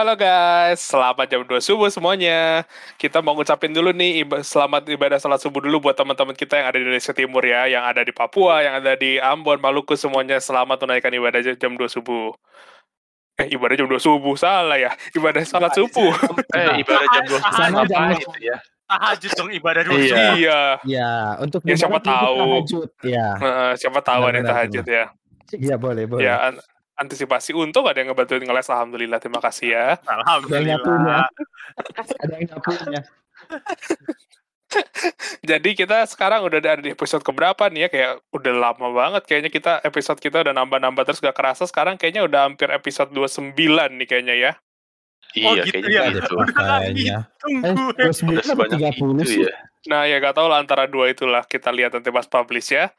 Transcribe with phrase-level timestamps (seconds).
[0.00, 2.64] Halo guys, selamat jam 2 subuh semuanya.
[2.96, 6.72] Kita mau ngucapin dulu nih iba- selamat ibadah salat subuh dulu buat teman-teman kita yang
[6.72, 10.40] ada di Indonesia Timur ya, yang ada di Papua, yang ada di Ambon, Maluku semuanya
[10.40, 12.32] selamat menunaikan ibadah jam 2 subuh.
[13.44, 16.16] Eh ibadah jam 2 subuh salah ya, ibadah salat subuh.
[16.56, 18.56] Eh, ibadah jam 2 Sama jam itu ya.
[18.88, 20.00] tahajud dong ibadah dulu.
[20.00, 20.16] Iya.
[20.32, 21.12] iya, Ya,
[21.44, 22.40] untuk Ya, siapa tahu.
[22.40, 22.88] tahajud.
[23.04, 25.04] Ya, Heeh, siapa tahu ada Benar-benar, tahajud ya.
[25.60, 26.24] ya boleh, boleh.
[26.24, 26.56] Ya
[27.00, 29.86] antisipasi untung ada yang ngebantuin ngeles alhamdulillah terima kasih ya.
[30.04, 31.24] Alhamdulillah.
[32.20, 33.00] Ada yang nyapunya.
[35.42, 39.50] Jadi kita sekarang udah ada di episode keberapa nih ya kayak udah lama banget kayaknya
[39.50, 43.50] kita episode kita udah nambah-nambah terus gak kerasa sekarang kayaknya udah hampir episode 29
[43.98, 44.52] nih kayaknya ya.
[45.46, 46.10] Oh, Iya, gitu kayaknya ya.
[46.14, 46.34] gitu.
[47.42, 47.66] Tunggu.
[47.66, 49.54] Eh, Udah 29 atau sebanyak 30 itu ya.
[49.90, 52.94] Nah ya gak tau lah antara dua itulah kita lihat nanti pas publish ya.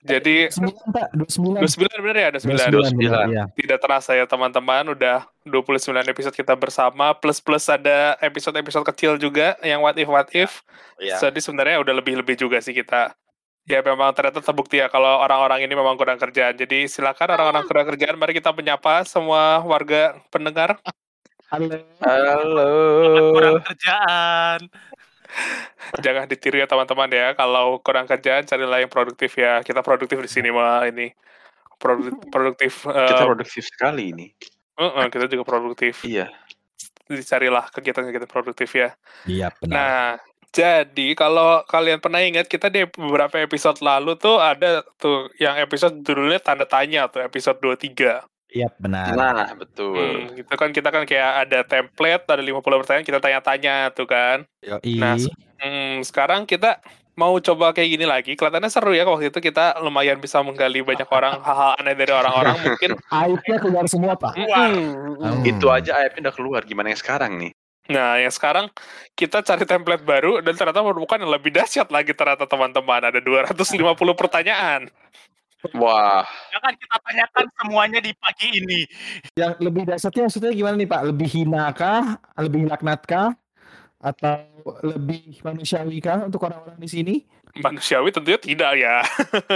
[0.00, 1.08] Jadi 29, Pak.
[1.12, 1.60] 29.
[1.60, 2.56] 29 bener ya ada 9.
[2.72, 3.44] 29, benar, ya.
[3.52, 9.60] Tidak terasa ya teman-teman udah 29 episode kita bersama plus plus ada episode-episode kecil juga
[9.60, 10.64] yang what if what if.
[10.96, 11.20] Iya.
[11.20, 13.12] Jadi sebenarnya udah lebih-lebih juga sih kita.
[13.68, 16.56] Ya memang ternyata terbukti ya kalau orang-orang ini memang kurang kerjaan.
[16.56, 20.80] Jadi silakan orang-orang kurang kerjaan mari kita menyapa semua warga pendengar.
[21.52, 21.76] Halo.
[22.00, 22.70] Halo.
[23.36, 24.64] Kurang kerjaan.
[25.98, 27.34] Jangan ditiru ya teman-teman ya.
[27.34, 29.60] Kalau kurang kerjaan carilah yang produktif ya.
[29.64, 31.10] Kita produktif di sini mah ini.
[31.80, 34.26] Produ- produktif eh, Kita produktif sekali ini.
[34.78, 36.06] eh, eh, kita juga produktif.
[36.06, 36.30] Iya.
[37.10, 38.94] Dicarilah kegiatan-kegiatan produktif ya.
[39.26, 39.74] Iya, benar.
[39.74, 40.10] Nah,
[40.50, 46.02] jadi kalau kalian pernah ingat kita di beberapa episode lalu tuh ada tuh yang episode
[46.02, 48.29] judulnya tanda tanya tuh episode 23.
[48.50, 49.14] Iya, benar.
[49.14, 49.94] Nah, betul.
[49.94, 54.42] Hmm, gitu kan kita kan kayak ada template, ada 50 pertanyaan kita tanya-tanya tuh kan.
[54.66, 54.98] Yoi.
[54.98, 55.14] Nah,
[55.60, 56.80] Hmm, sekarang kita
[57.20, 58.32] mau coba kayak gini lagi.
[58.32, 62.56] Kelihatannya seru ya waktu itu kita lumayan bisa menggali banyak orang hal-hal aneh dari orang-orang
[62.64, 62.90] mungkin.
[63.12, 64.40] Aibnya keluar semua, Pak.
[64.40, 65.20] Hmm.
[65.20, 65.44] Hmm.
[65.44, 66.60] Itu aja aibnya udah keluar.
[66.64, 67.52] Gimana yang sekarang nih?
[67.90, 68.70] Nah, yang sekarang
[69.18, 73.02] kita cari template baru dan ternyata menemukan yang lebih dahsyat lagi ternyata teman-teman.
[73.12, 74.88] Ada 250 pertanyaan.
[75.76, 76.24] Wah,
[76.56, 78.80] Jangan kita tanyakan semuanya di pagi ini.
[79.36, 81.02] Yang lebih dasarnya maksudnya gimana nih, Pak?
[81.12, 82.16] Lebih hina kah?
[82.40, 83.36] Lebih laknat kah?
[84.00, 84.40] Atau
[84.80, 87.14] lebih manusiawi kah untuk orang-orang di sini?
[87.60, 89.04] Manusiawi tentunya tidak ya.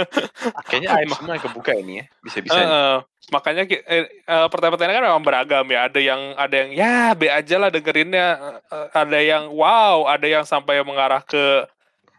[0.69, 2.05] kayaknya aib semua yang kebuka ini ya.
[2.21, 2.53] Bisa-bisa.
[2.53, 2.97] Eh, eh,
[3.33, 5.79] makanya eh, eh, pertanyaan-pertanyaan kan memang beragam ya.
[5.89, 8.27] Ada yang ada yang ya be aja lah dengerinnya.
[8.69, 11.65] Eh, ada yang wow, ada yang sampai mengarah ke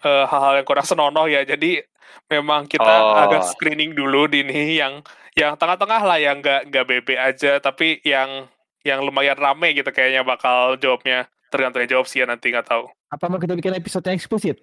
[0.07, 1.43] hal-hal yang kurang senonoh ya.
[1.43, 1.83] Jadi
[2.27, 3.17] memang kita Oh.
[3.19, 5.01] agak screening dulu di ini yang
[5.33, 8.49] yang tengah-tengah lah yang nggak nggak bebe aja tapi yang
[8.83, 12.87] yang lumayan rame gitu kayaknya bakal jawabnya tergantung yang jawab sih ya nanti nggak tahu.
[13.09, 14.59] Apa mau kita bikin episode yang eksplisit?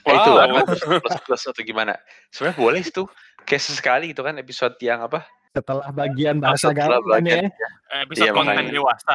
[0.00, 0.40] Eh, itu Wow.
[0.40, 0.60] apa?
[0.98, 1.92] Plus plus atau gimana?
[2.28, 3.04] Sebenarnya boleh itu.
[3.40, 5.26] Kayak sesekali gitu kan episode yang apa?
[5.50, 7.68] Setelah bagian bahasa Setelah gaul bagian- ya.
[7.92, 8.72] Eh, Bisa Iya, konten makanya.
[8.72, 9.14] dewasa.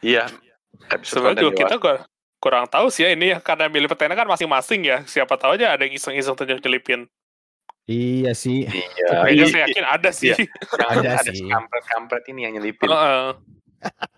[0.00, 0.24] Iya.
[0.88, 2.04] Episode Sebenarnya juga kita dewasa.
[2.40, 5.04] Kur- kurang tahu sih ya ini ya karena milih pertanyaan kan masing-masing ya.
[5.04, 7.06] Siapa tahu aja ada yang iseng-iseng nyelipin.
[7.90, 8.64] Iya sih.
[8.70, 9.26] Iya.
[9.26, 9.52] Kayaknya iya.
[9.52, 10.28] saya yakin ada sih.
[10.32, 10.46] Iya.
[10.78, 11.48] Ada ada sih.
[11.48, 12.88] kampret-kampret ini yang nyelipin.
[12.88, 13.36] Heeh.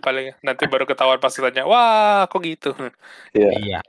[0.02, 2.74] Paling nanti baru ketahuan pas tanya, wah kok gitu.
[3.32, 3.80] Iya.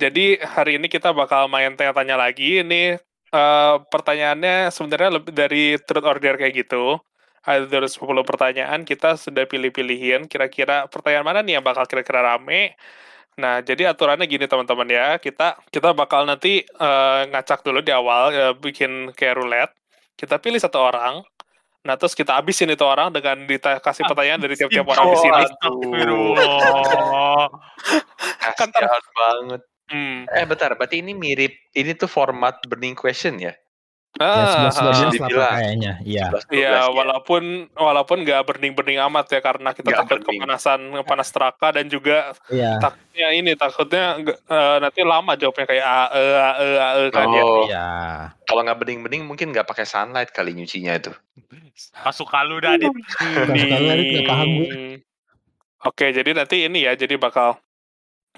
[0.00, 2.64] Jadi hari ini kita bakal main tanya-tanya lagi.
[2.64, 2.98] Ini
[3.30, 6.98] eh, pertanyaannya sebenarnya lebih dari truth order kayak gitu.
[7.46, 12.74] Ada dari 10 pertanyaan, kita sudah pilih-pilihin kira-kira pertanyaan mana nih yang bakal kira-kira rame.
[13.36, 15.20] Nah, jadi aturannya gini teman-teman ya.
[15.20, 19.76] Kita kita bakal nanti eh, ngacak dulu di awal, eh, bikin kayak roulette.
[20.16, 21.20] Kita pilih satu orang.
[21.86, 25.42] Nah, terus kita habisin itu orang dengan dikasih pertanyaan dari tiap-tiap orang di sini.
[25.44, 27.46] Astagfirullah.
[28.58, 28.68] Kan
[29.14, 29.62] banget.
[29.86, 30.26] Hmm.
[30.34, 33.54] Eh bentar, berarti ini mirip ini tuh format burning question ya?
[34.16, 34.82] Ya, Ah, 11 ah.
[34.82, 35.52] 12 lah dibilang.
[35.54, 35.92] kayaknya.
[36.00, 36.26] Iya.
[36.26, 36.82] 11, 12 Iya, ya.
[36.88, 40.40] walaupun walaupun nggak berning-berning amat ya karena kita Nggak takut burning.
[40.40, 42.72] kepanasan panas teraka dan juga Iya.
[42.78, 47.02] takutnya ini takutnya nggak- eh, nanti lama jawabnya kayak a e a e a e
[47.10, 47.42] kan ya.
[47.42, 47.88] Oh, Iya.
[48.42, 51.12] kalau nggak bening-bening mungkin nggak pakai sunlight kali nyucinya itu.
[52.00, 52.88] Masuk kalu dah Adit.
[53.06, 53.52] Sekali
[53.82, 54.68] lagi nggak paham gue.
[54.68, 54.96] Hmm.
[55.84, 57.60] Oke, jadi nanti ini ya, jadi bakal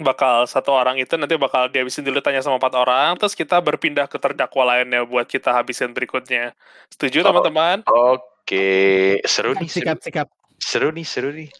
[0.00, 4.06] bakal satu orang itu nanti bakal dihabisin dulu tanya sama empat orang, terus kita berpindah
[4.06, 6.54] ke terdakwa lainnya buat kita habisin berikutnya.
[6.90, 7.30] Setuju Oh.
[7.30, 7.82] teman-teman?
[7.86, 10.28] Oke, seru nih, seru, Sikat sikat.
[10.58, 11.50] seru nih, seru nih.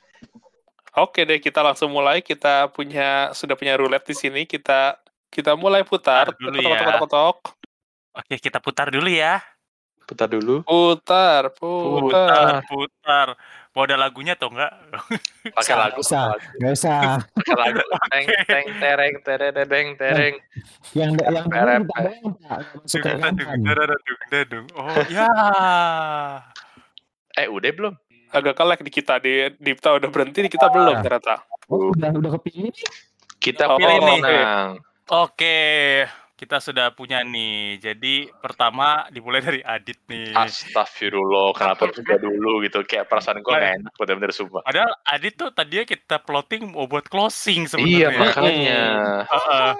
[0.98, 2.24] Oke deh, kita langsung mulai.
[2.24, 4.42] Kita punya sudah punya roulette di sini.
[4.50, 4.98] Kita
[5.30, 6.32] kita mulai putar.
[6.34, 6.98] Putar dulu ya.
[8.18, 9.38] Oke, kita putar dulu ya.
[10.08, 10.64] Putar dulu.
[10.64, 12.64] Putar, putar.
[12.64, 13.26] Putar, putar.
[13.78, 14.74] Mau ada lagunya atau enggak?
[15.54, 16.00] Pakai Nggak lagu.
[16.02, 16.24] usah.
[16.26, 16.98] pakai lagu, Nggak usah.
[17.30, 17.78] Pakai lagu.
[18.10, 20.34] Teng teng tereng tereng tereng.
[20.90, 21.46] Yang yang.
[21.46, 22.10] Nggak rekaman.
[23.78, 24.66] dung, dung, dung.
[24.74, 25.30] Oh ya.
[27.32, 27.94] Eh udah belum?
[28.28, 31.00] agak kelek di kita di Dipta udah berhenti di kita belum Ah.
[31.00, 31.34] ternyata.
[31.70, 32.74] Oh, udah udah kepilih.
[33.38, 34.20] Kita Oh, pilih nih.
[34.20, 34.68] menang.
[35.08, 36.04] Oke,
[36.38, 37.82] kita sudah punya nih.
[37.82, 40.30] Jadi pertama dimulai dari Adit nih.
[40.30, 42.86] Astagfirullah, kenapa kita dulu gitu?
[42.86, 44.62] Kayak perasaan gue gak enak, bener-bener sumpah.
[44.62, 48.08] Padahal Adit tuh tadinya kita plotting mau buat closing Iya, sebenarnya.
[48.14, 48.82] makanya.
[49.26, 49.70] Heeh.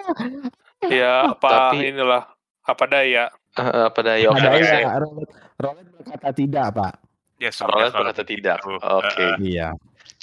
[0.90, 2.22] Ya apa Tapi- inilah
[2.62, 3.24] apa daya.
[3.54, 4.26] Eh, apa daya?
[4.28, 4.62] Oke, Ada oke.
[4.62, 6.92] ya, Rolet, Rolet berkata tidak, Pak.
[7.38, 7.70] Ya sudah.
[7.72, 8.58] Rolet berkata tidak.
[8.66, 8.82] Oke,
[9.14, 9.34] Heeh.
[9.40, 9.68] Iya.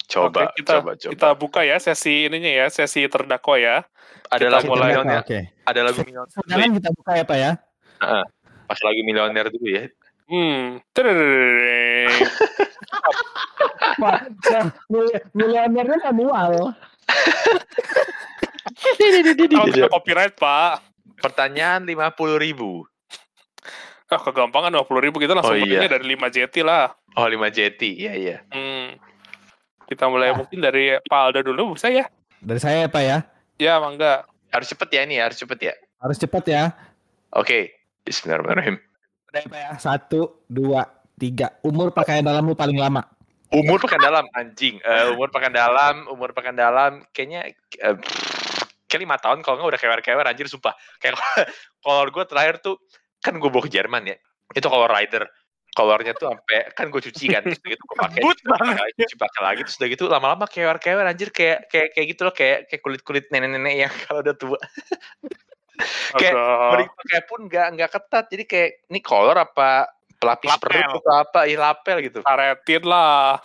[0.05, 1.11] coba, Oke, kita coba, coba.
[1.11, 3.77] kita buka ya sesi ininya ya, sesi terdakwa ya.
[4.25, 4.87] Ada kita lagu mulai.
[4.89, 5.39] milioner, Oke.
[5.63, 6.31] ada lagu milioner.
[6.45, 7.51] Jangan kita buka ya, Pak ya.
[8.65, 9.83] Pas lagu milioner dulu ya.
[10.25, 10.81] Hmm.
[10.89, 12.13] Tadadadadadadeng.
[13.95, 14.17] Pak,
[14.89, 16.73] mil- miliunernya manual.
[19.45, 20.81] Kalau kita copyright, Pak.
[21.15, 21.95] Pertanyaan 50
[22.37, 22.83] ribu.
[24.05, 25.85] Ah, kegampangan 20 ribu kita langsung Oh, iya.
[25.85, 26.93] dari 5 JT lah.
[27.15, 27.81] Oh, 5 JT.
[27.97, 28.37] Iya, iya.
[28.49, 28.93] Hmm.
[29.85, 30.37] Kita mulai Ah.
[30.37, 32.05] mungkin dari Pak Alda dulu bisa ya?
[32.37, 33.17] Dari saya ya, Pak ya.
[33.55, 34.27] Ya, mangga.
[34.51, 35.73] Harus cepet ya ini, harus cepet ya.
[36.03, 36.63] Harus cepat ya.
[37.31, 37.71] Oke.
[38.03, 38.77] Bismillahirrahmanirrahim.
[39.31, 39.69] Udah ya, Pak ya.
[39.79, 40.83] Satu, dua,
[41.15, 41.55] tiga.
[41.63, 43.07] Umur pakaian dalam lu paling lama.
[43.55, 44.75] Umur pekan dalam anjing.
[44.83, 47.95] Eh, umur pekan dalam, umur pekan dalam kayaknya eh,
[48.91, 50.75] kayak lima tahun kalau nggak udah kewer-kewer anjir sumpah.
[50.99, 51.15] Kayak
[51.83, 52.75] kolor gue terakhir tuh
[53.23, 54.19] kan gue bawa ke Jerman ya.
[54.51, 55.31] Itu kolor rider.
[55.75, 58.79] Kolornya tuh sampai kan gue cuci kan terus gitu gue pakai cuci pakai banget.
[58.79, 62.31] lagi cuci pakai lagi terus udah gitu lama-lama kewer-kewer anjir kayak kayak kayak gitu loh
[62.31, 64.59] kayak kayak kulit-kulit nenek-nenek yang kalau udah tua
[66.15, 66.39] Kayak
[66.71, 69.91] Beri pakai pun nggak nggak ketat jadi kayak ini kolor apa
[70.23, 70.71] pelapis Lapel.
[70.71, 73.43] perut atau apa ya lapel gitu karetin lah.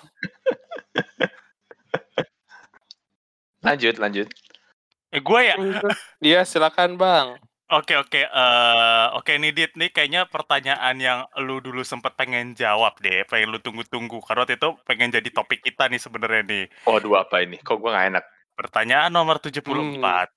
[3.66, 4.30] lanjut lanjut
[5.10, 5.56] Eh gue ya.
[6.22, 7.34] Iya, silakan, Bang.
[7.70, 12.98] Oke oke eh oke nih Dit nih kayaknya pertanyaan yang lu dulu sempet pengen jawab
[12.98, 16.64] deh, pengen lu tunggu-tunggu karena waktu itu pengen jadi topik kita nih sebenarnya nih.
[16.82, 18.24] waduh apa ini kok gue nggak enak
[18.58, 20.28] Pertanyaan nomor 74.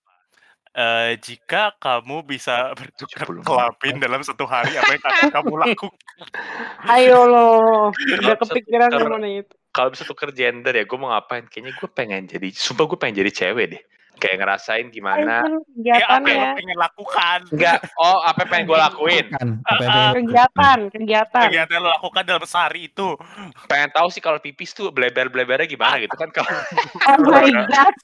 [0.74, 3.44] Eh jika kamu bisa bertukar 74.
[3.44, 5.97] kelamin dalam satu hari apa yang akan kamu lakukan?
[6.88, 7.47] Ayo lo,
[7.91, 8.89] udah Kalau kepikiran
[9.25, 9.53] itu?
[9.74, 13.25] kalau bisa tuker gender ya gue mau ngapain kayaknya gue pengen jadi sumpah gue pengen
[13.25, 13.83] jadi cewek deh
[14.23, 15.43] kayak ngerasain gimana
[15.75, 17.39] Ya apa yang pengen lakukan?
[17.51, 19.43] enggak oh apa yang pengen gue lakuin apa
[19.75, 21.43] yang pengen- kegiatan, kegiatan.
[21.45, 23.19] Kegiatan lu lakukan dalam sehari itu.
[23.65, 27.95] pengen tahu sih kalau pipis tuh bleber blebernya gimana gitu kan kalau Oh my god,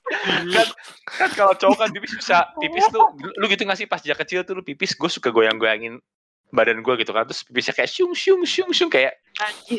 [0.50, 0.68] kan,
[1.07, 4.44] kan kalau cowok kan pipis bisa pipis tuh lu gitu nggak sih pas sejak kecil
[4.44, 6.04] tuh lu pipis gue suka goyang goyangin
[6.50, 9.22] badan gue gitu kan terus pipisnya kayak syung syung syung syung kayak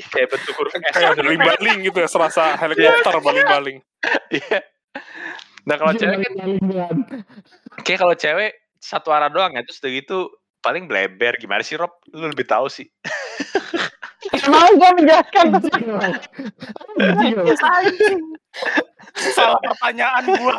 [0.06, 3.76] kayak bentuk huruf S Kayak baling-baling gitu ya, serasa helikopter baling-baling.
[4.30, 4.58] Iya.
[5.68, 6.96] Nah kalau cewek kan Paling-palingan.
[7.84, 10.18] kayak kalau cewek satu arah doang ya terus udah gitu
[10.60, 12.88] paling bleber gimana sih Rob lu lebih tahu sih
[14.50, 15.46] mau gue menjelaskan.
[19.34, 20.56] Salah pertanyaan gua.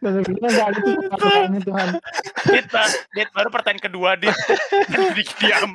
[0.00, 1.88] Dan kita nggak ada tuh pertanyaannya, Tuhan.
[2.46, 4.32] Dit, Ba- Dit, baru pertanyaan kedua Dit.
[4.88, 5.70] Jadi diam.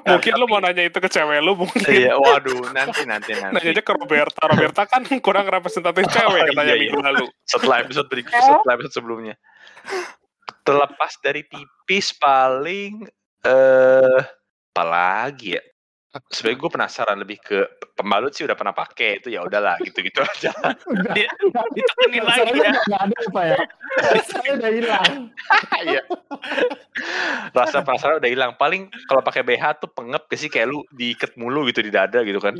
[0.00, 1.84] Mungkin lu mau nanya itu ke cewek lu, mungkin.
[1.86, 4.40] iya waduh nanti nanti nanti Nanya aja ke Roberta.
[4.46, 7.26] Roberta kan kurang representatif cewek Oh, katanya iya, minggu lalu.
[7.44, 9.34] setelah episode berikut setelah episode sebelumnya
[10.60, 13.04] terlepas dari pipis paling
[13.42, 14.20] eh
[14.70, 15.62] apa lagi ya
[16.26, 17.58] sebenarnya gue penasaran lebih ke
[17.94, 20.50] pembalut sih udah pernah pakai itu ya udahlah gitu gitu aja
[20.84, 21.14] Udah.
[21.14, 21.30] Dit,
[21.70, 22.72] ditekenin lagi Rasanya ya.
[22.82, 23.58] nggak ada apa ya?
[24.24, 25.12] Saya udah hilang.
[25.80, 26.02] Iya.
[27.50, 31.32] rasa penasaran udah hilang paling kalau pakai BH tuh pengep gak sih kayak lu diikat
[31.34, 32.52] mulu gitu di dada gitu kan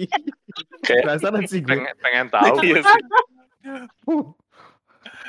[0.80, 1.68] kayak Penasaran sih gue.
[1.68, 3.02] pengen pengen tahu Iya sih.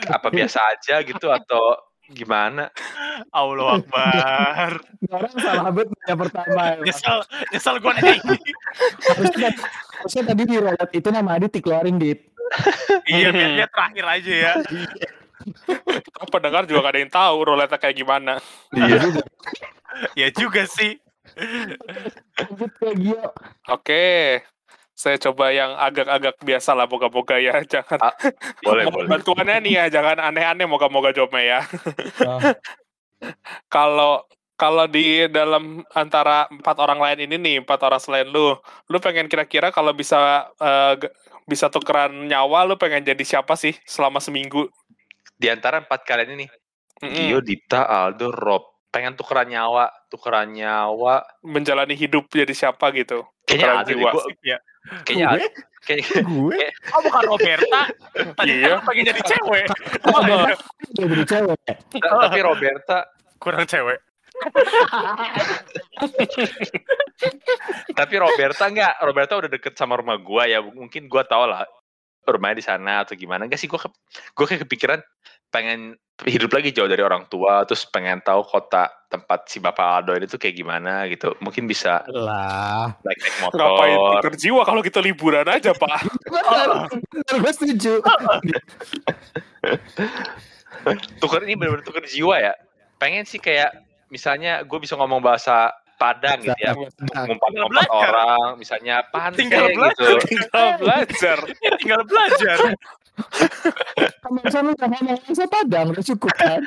[0.07, 1.75] apa biasa aja gitu atau
[2.11, 2.69] gimana
[3.31, 4.69] Allah Akbar.
[5.09, 6.61] Orang salah bet yang pertama.
[6.75, 6.85] emang.
[6.85, 7.17] Nyesel,
[7.51, 8.37] nyesel gua nanya ini.
[9.07, 9.49] Harusnya,
[9.99, 12.19] harusnya tadi di rolet itu nama Adit dikeluarin dit.
[13.07, 14.53] Iya, biar dia terakhir aja ya.
[16.29, 18.37] Pendengar juga gak ada yang tahu roulette kayak gimana.
[18.75, 19.23] Iya juga.
[20.15, 20.99] Ya juga sih.
[22.37, 23.31] Lanjut ke Gio.
[23.71, 24.43] Oke.
[25.01, 27.57] Saya coba yang agak-agak biasa lah, moga-moga ya.
[27.73, 28.13] Jangan Ah,
[28.61, 31.59] boleh boleh bantuannya nih ya, jangan aneh-aneh moga-moga jawabnya ya.
[32.29, 32.37] Oh,
[33.73, 34.21] Kalau
[34.53, 38.53] kalau di dalam antara empat orang lain ini nih, empat orang selain lu,
[38.93, 40.45] lu pengen kira-kira kalau bisa
[41.01, 41.09] g-
[41.49, 44.69] bisa tukeran nyawa, lu pengen jadi siapa sih selama seminggu?
[45.41, 46.45] di antara empat kalian ini
[47.01, 47.17] Mm-mm.
[47.33, 48.61] Gio, Dita, Aldo, Rob
[48.93, 53.25] pengen tukeran nyawa tukeran nyawa menjalani hidup jadi siapa gitu?
[53.51, 54.09] Kayaknya ada jiwa.
[54.09, 54.57] gua, Ya.
[55.03, 55.35] kayaknya Gue?
[55.35, 55.47] ada
[55.81, 56.59] kayaknya gue
[56.91, 57.79] Oh, bukan Roberta.
[58.33, 58.69] Tadi Iya.
[58.71, 59.65] kan pengen jadi cewek.
[60.01, 60.37] udah
[60.95, 61.59] jadi cewek.
[61.99, 62.97] tapi Roberta
[63.37, 63.99] Kurang cewek.
[67.91, 70.61] Tapi Roberta enggak, Roberta udah deket sama rumah gua ya.
[70.61, 71.65] Mungkin gua tau lah
[72.21, 73.45] rumahnya di sana atau gimana.
[73.45, 73.89] Enggak sih gua ke,
[74.33, 74.99] gua kayak kepikiran
[75.51, 80.13] pengen hidup lagi jauh dari orang tua terus pengen tahu kota tempat si Bapak Aldo
[80.15, 81.35] ini tuh kayak gimana gitu.
[81.43, 82.95] Mungkin bisa Lah.
[83.03, 84.13] naik naik Ngapain motor.
[84.23, 85.99] tukar jiwa kalau kita liburan aja, Pak.
[86.31, 87.93] Benar, benar, gue setuju.
[91.19, 92.53] Tuker ini benar-benar tuker jiwa ya.
[92.97, 93.75] Pengen sih kayak
[94.07, 96.73] misalnya gue bisa ngomong bahasa Padang gitu ya.
[96.73, 98.09] Ngumpat-ngumpat belajar.
[98.09, 100.09] orang, misalnya apaan Tinggal kayak belajar.
[100.17, 100.25] gitu.
[100.25, 101.37] Tinggal belajar.
[101.61, 102.57] Ya, tinggal belajar.
[104.25, 106.61] Kamu sana ngomong bahasa Padang, udah cukup kan?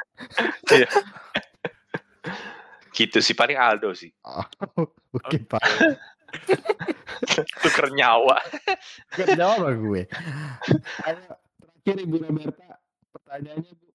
[2.94, 4.14] Gitu sih paling Aldo sih.
[4.22, 4.46] Oh,
[5.18, 5.62] Oke Pak,
[7.58, 8.38] Tuker nyawa.
[9.12, 10.02] gak jawab gue.
[11.82, 12.78] Terakhir Ibu Roberta,
[13.10, 13.86] pertanyaannya Bu.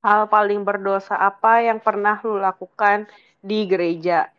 [0.00, 3.04] Hal paling berdosa apa yang pernah lu lakukan
[3.42, 4.30] di gereja?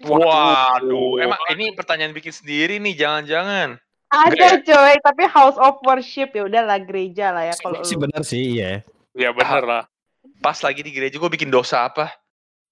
[0.00, 3.76] Waduh, emang ini pertanyaan bikin sendiri nih, jangan-jangan.
[4.12, 8.60] Ada coy, tapi house of worship ya udahlah gereja lah ya kalau sih benar sih,
[8.60, 8.84] iya.
[9.16, 9.82] Ya bener lah.
[10.40, 12.12] Pas lagi di gereja gue bikin dosa apa?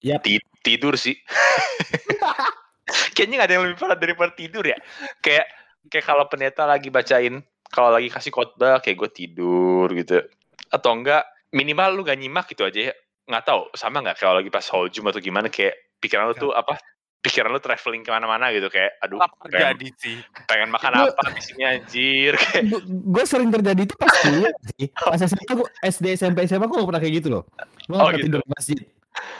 [0.01, 0.21] Yap.
[0.25, 1.17] Ti- tidur sih.
[3.17, 4.77] Kayaknya gak ada yang lebih parah daripada tidur ya.
[5.21, 5.49] Kayak
[5.89, 10.21] kayak kalau pendeta lagi bacain, kalau lagi kasih khotbah kayak gue tidur gitu.
[10.69, 12.93] Atau enggak minimal lu gak nyimak gitu aja ya.
[13.29, 16.75] Nggak tahu sama nggak kalau lagi pas Holjum atau gimana kayak pikiran lu tuh apa?
[17.21, 20.17] Pikiran lu traveling ke mana-mana gitu kayak aduh Apa pengen, terjadi sih?
[20.43, 24.85] pengen makan Gua- apa di sini anjir kayak Gue sering terjadi itu pas kuliah sih.
[24.89, 27.43] Pas SMA gue SD SMP SMA gue gak pernah kayak gitu loh.
[27.83, 28.25] Gue Oh, pernah gitu.
[28.27, 28.77] tidur di masjid.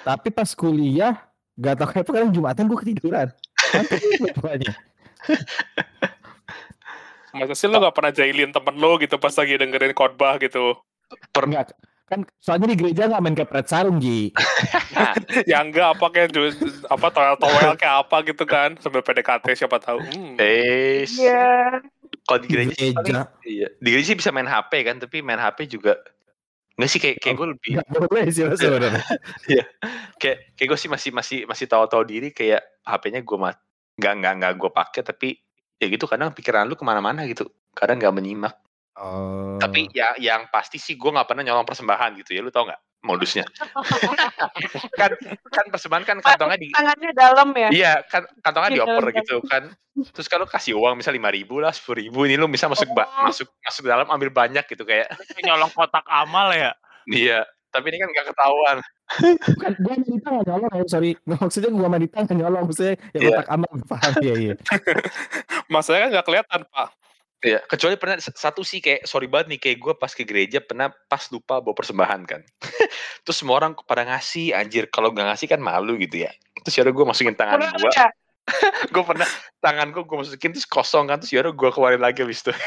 [0.01, 1.13] Tapi pas kuliah
[1.53, 3.27] gak tau kenapa kadang Jumatan gue ketiduran.
[4.31, 4.73] Pokoknya.
[7.31, 10.75] Masa sih lo gak pernah jahilin temen lo gitu pas lagi dengerin khotbah gitu?
[11.33, 11.71] Enggak.
[12.11, 14.35] Kan soalnya di gereja gak main kepret sarung Ji.
[15.49, 16.35] ya enggak apa kayak
[16.91, 17.07] apa
[17.39, 20.03] towel kayak apa gitu kan sambil PDKT siapa tahu.
[20.03, 20.35] Hmm.
[20.35, 21.79] eh Iya.
[22.27, 22.91] kalau di gereja sih.
[23.47, 25.95] Iya, di gereja sih bisa main HP kan, tapi main HP juga
[26.75, 29.03] nggak sih kayak kayak gue lebih Gak boleh sih mas sebenarnya.
[30.21, 33.55] kayak kayak gue sih masih masih masih tahu-tahu diri kayak HP-nya gue mat
[34.01, 35.29] nggak nggak nggak gue pakai tapi
[35.77, 38.55] ya gitu kadang pikiran lu ke mana-mana gitu kadang nggak menyimak
[39.01, 39.57] Oh.
[39.57, 42.77] tapi ya yang pasti sih gue nggak pernah nyolong persembahan gitu ya lu tau nggak
[43.01, 43.41] modusnya
[44.99, 45.09] kan
[45.49, 47.69] kan persembahan kan kantongnya di Tangannya dalam ya.
[47.73, 49.63] Iya, kan kantongnya Di dioper dalam gitu kan.
[50.13, 53.09] Terus kalau kasih uang misal lima ribu lah, sepuluh ribu, ini lu bisa masuk ba-
[53.09, 53.27] Oh.
[53.27, 55.09] masuk masuk dalam ambil banyak gitu kayak.
[55.41, 56.77] Nyolong kotak amal ya.
[57.09, 57.41] Iya,
[57.73, 58.77] tapi ini kan nggak ketahuan.
[59.11, 61.11] Bukan, gua Manita gak nyolong ya, sorry.
[61.41, 63.27] Maksudnya gua Manita gak nyolong, maksudnya ya Iya.
[63.33, 64.53] kotak amal, paham, iya, iya.
[65.73, 66.89] Masanya kan nggak kelihatan pak.
[67.41, 70.93] Iya, kecuali pernah satu sih kayak sorry banget nih kayak gue pas ke gereja pernah
[70.93, 72.41] pas lupa bawa persembahan kan.
[73.25, 76.31] Terus semua orang pada ngasih anjir kalau nggak ngasih kan malu gitu ya.
[76.61, 78.13] Terus yaudah gue masukin tangan gue, ya.
[78.93, 79.27] gue pernah
[79.61, 82.51] tangan gue gue masukin terus kosong kan terus yaudah gue keluarin lagi habis itu.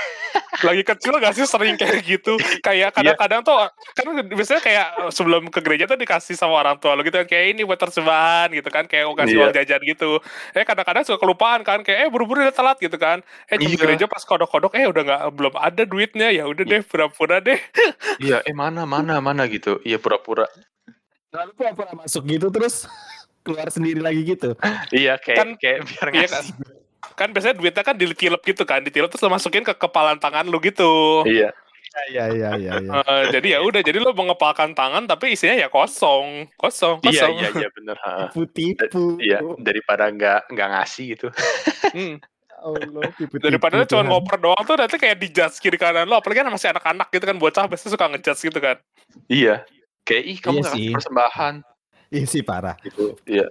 [0.63, 2.39] Lagi kecil gak sih sering kayak gitu?
[2.63, 7.03] Kayak kadang-kadang tuh kan biasanya kayak sebelum ke gereja tuh dikasih sama orang tua lo
[7.03, 9.43] gitu kan kayak ini buat persembahan gitu kan kayak mau kasih Iya.
[9.45, 10.11] uang jajan gitu.
[10.55, 13.21] Eh kadang-kadang suka kelupaan kan kayak eh buru-buru udah telat gitu kan.
[13.51, 13.77] Eh di Iya.
[13.83, 17.59] gereja pas kodok-kodok eh udah nggak belum ada duitnya ya udah deh pura-pura deh.
[18.23, 19.83] Iya, eh mana mana mana gitu.
[19.83, 20.47] Iya pura-pura.
[21.35, 22.87] Lalu pura-pura masuk gitu, terus
[23.45, 24.57] keluar sendiri lagi gitu.
[24.91, 26.43] Iya kayak Kan- kayak biar Iya kan?
[26.43, 26.55] ngasih.
[27.15, 30.57] Kan biasanya duitnya kan ditilep gitu kan, ditilep terus lo masukin ke kepalan tangan lu
[30.59, 31.23] gitu.
[31.29, 31.53] Iya.
[32.11, 32.91] Iya, iya, iya, iya.
[33.07, 37.33] Eh, jadi ya udah, jadi lo mengepalkan tangan tapi isinya ya kosong, kosong, Iya kosong.
[37.39, 37.97] iya iya bener.
[38.03, 38.27] ha.
[38.35, 39.15] Tipu-tipu.
[39.23, 41.29] Iya daripada nggak nggak ngasih gitu.
[41.95, 42.19] Hmm.
[42.65, 43.47] Allah, tipu-tipu.
[43.47, 46.73] Daripada lo cuma ngoper doang tuh nanti kayak dijudge kiri kanan lo, apalagi kan masih
[46.75, 48.77] anak-anak gitu kan, bocah biasanya suka ngejudge gitu kan.
[49.31, 49.55] Iya.
[50.03, 51.55] Kayak ih kamu Iya nggak persembahan
[52.15, 52.79] Iya sih, parah.
[52.87, 53.19] gitu.
[53.27, 53.51] Iya.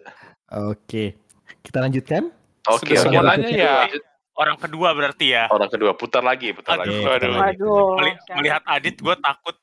[0.72, 1.20] Oke.
[1.60, 2.32] Kita lanjutkan?
[2.72, 3.24] Oke lanjut.
[3.44, 3.76] nanya ya.
[4.34, 5.46] Orang kedua berarti ya.
[5.52, 7.04] Orang kedua putar lagi putar Aduh.
[7.06, 7.28] lagi.
[7.28, 7.38] Lanjut.
[7.38, 7.90] Waduh.
[8.00, 9.58] Meli- melihat Adit gue takut.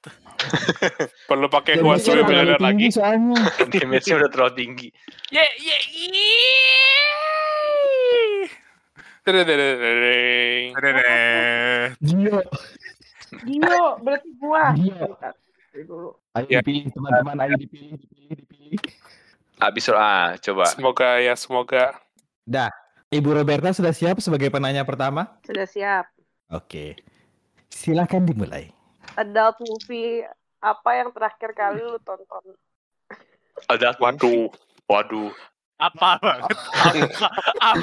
[1.29, 2.63] Perlu pakai terlalu miliar lagi.
[2.63, 3.41] tinggi Soalnya.
[3.73, 4.89] Damage-nya udah terlalu tinggi.
[5.33, 5.77] Ye ye
[9.21, 10.65] Dededededeng.
[10.81, 11.83] Dedeh.
[12.01, 12.39] Gio.
[13.47, 14.65] Dio, berarti gua.
[14.75, 15.07] Gio.
[15.71, 16.59] Ayo Ya.
[16.61, 17.37] dipilih, teman-teman.
[17.39, 18.81] Ayo dipilih, dipilih, dipilih.
[19.61, 20.65] Abis ah coba.
[20.67, 21.95] Semoga ya, semoga.
[22.43, 22.71] Dah.
[23.11, 25.35] Ibu Roberta sudah siap sebagai penanya pertama?
[25.43, 26.07] Sudah siap.
[26.49, 26.95] Oke.
[27.67, 28.71] Silakan dimulai.
[29.19, 30.23] Adult movie
[30.63, 32.55] apa yang terakhir kali lu tonton?
[33.67, 34.47] Ada Waduh.
[34.87, 35.35] Waduh.
[35.81, 36.55] Apa banget?
[36.55, 37.27] Apa,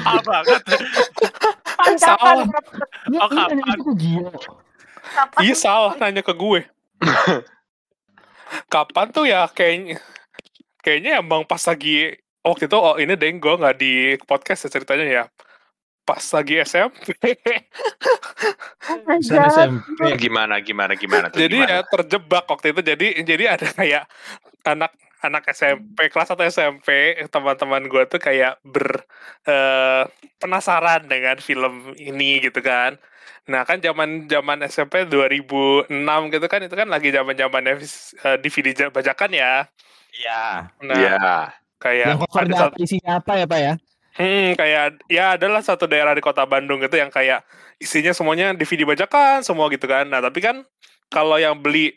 [0.00, 0.62] apa banget?
[3.08, 4.28] Ini, Oh, Gio.
[5.12, 5.38] kapan?
[5.44, 6.60] Iya salah nanya ke gue.
[8.72, 10.00] Kapan tuh ya kayaknya
[10.80, 15.06] kayaknya emang pas lagi waktu itu oh ini deng gue nggak di podcast ya ceritanya
[15.06, 15.24] ya
[16.08, 17.12] pas lagi SMP
[18.88, 19.20] Oh.
[19.20, 20.16] SMP.
[20.16, 21.44] Gimana gimana gimana tuh?
[21.44, 21.72] jadi gimana?
[21.76, 24.04] ya terjebak waktu itu jadi jadi ada kayak
[24.64, 29.04] anak anak SMP kelas 1 SMP teman-teman gue tuh kayak ber
[29.44, 30.06] eh,
[30.38, 32.96] penasaran dengan film ini gitu kan
[33.44, 35.88] nah kan zaman zaman SMP 2006
[36.28, 37.74] gitu kan itu kan lagi zaman zamannya
[38.38, 39.52] DVD ja- bajakan ya
[40.10, 40.42] Iya.
[40.80, 41.18] nah Iya.
[41.78, 43.74] kayak Yang ada satu, isinya apa ya Pak ya?
[44.18, 47.46] hmm, kayak ya adalah satu daerah di kota Bandung gitu yang kayak
[47.78, 50.66] isinya semuanya DVD bajakan semua gitu kan nah tapi kan
[51.08, 51.94] kalau yang beli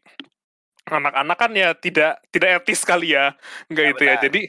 [0.85, 3.33] anak-anak kan ya tidak tidak etis kali ya
[3.67, 4.41] enggak Ya, itu ya jadi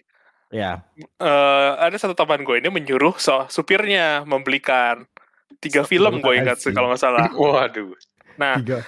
[0.52, 0.72] Ya.
[1.16, 5.08] eh ada satu teman gue ini menyuruh so, supirnya membelikan
[5.62, 7.94] tiga film gue ingat sih kalau nggak salah Waduh.
[8.34, 8.82] nah Tiga.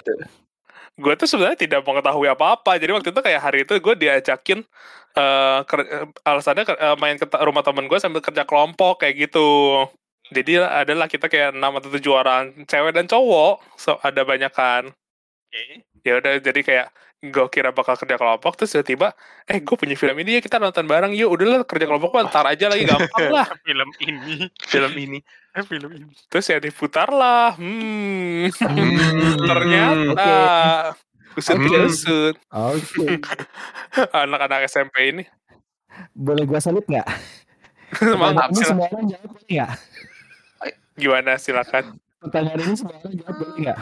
[0.95, 4.66] gue tuh sebenarnya tidak mengetahui apa-apa jadi waktu itu kayak hari itu gue diajakin
[5.14, 9.87] eh ker- eh, alasannya eh, main ke rumah temen gue sambil kerja kelompok kayak gitu
[10.35, 14.90] jadi adalah kita kayak enam atau tujuh orang cewek dan cowok so ada banyak kan
[14.90, 15.87] Oke.
[16.02, 16.87] ya udah jadi kayak
[17.25, 19.14] gue kira bakal kerja kelompok terus tiba-tiba
[19.47, 22.45] eh gue punya film ini ya kita nonton bareng yuk udahlah kerja kelompok mah ntar
[22.45, 24.45] aja lagi gampang lah Film ini.
[24.61, 25.19] Film ini.
[25.70, 26.11] Film ini.
[26.26, 30.32] terus ya diputar lah hmm Hmm, ternyata
[31.34, 31.78] usut Oke.
[31.84, 32.34] usut
[32.70, 33.06] Oke.
[34.12, 35.25] anak-anak SMP ini
[36.11, 37.06] Boleh gua salib nggak?
[38.12, 39.73] Mantap, semua orang jawab boleh nggak?
[40.94, 43.78] gimana silakan Pertanyaan ini semua orang jawab boleh nggak?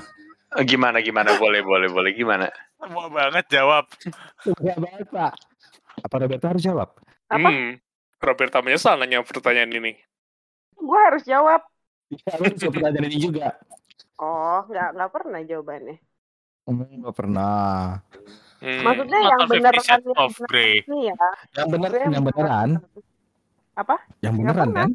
[0.52, 2.52] Eh, Gimana gimana boleh boleh boleh gimana?
[2.76, 3.88] Semua banget jawab.
[4.44, 5.32] Enggak banget Pak.
[6.02, 6.88] Apa Roberto harus jawab?
[7.26, 7.48] Apa?
[7.48, 7.80] hmm
[8.18, 9.96] Roberta menyesal nanya pertanyaan ini
[10.82, 11.62] Gue harus jawab.
[12.10, 13.54] Ya, lu harus jawab pertanyaan ini juga.
[14.18, 15.96] Oh, nggak nggak pernah jawabannya.
[16.66, 17.98] Hmm, nggak pernah.
[18.62, 18.82] Hmm.
[18.86, 20.86] Maksudnya yang Shades yang of Grey.
[20.86, 21.14] Ya.
[21.58, 22.68] Yang bener, Gue yang beneran,
[23.74, 23.96] Apa?
[24.22, 24.90] yang beneran kan?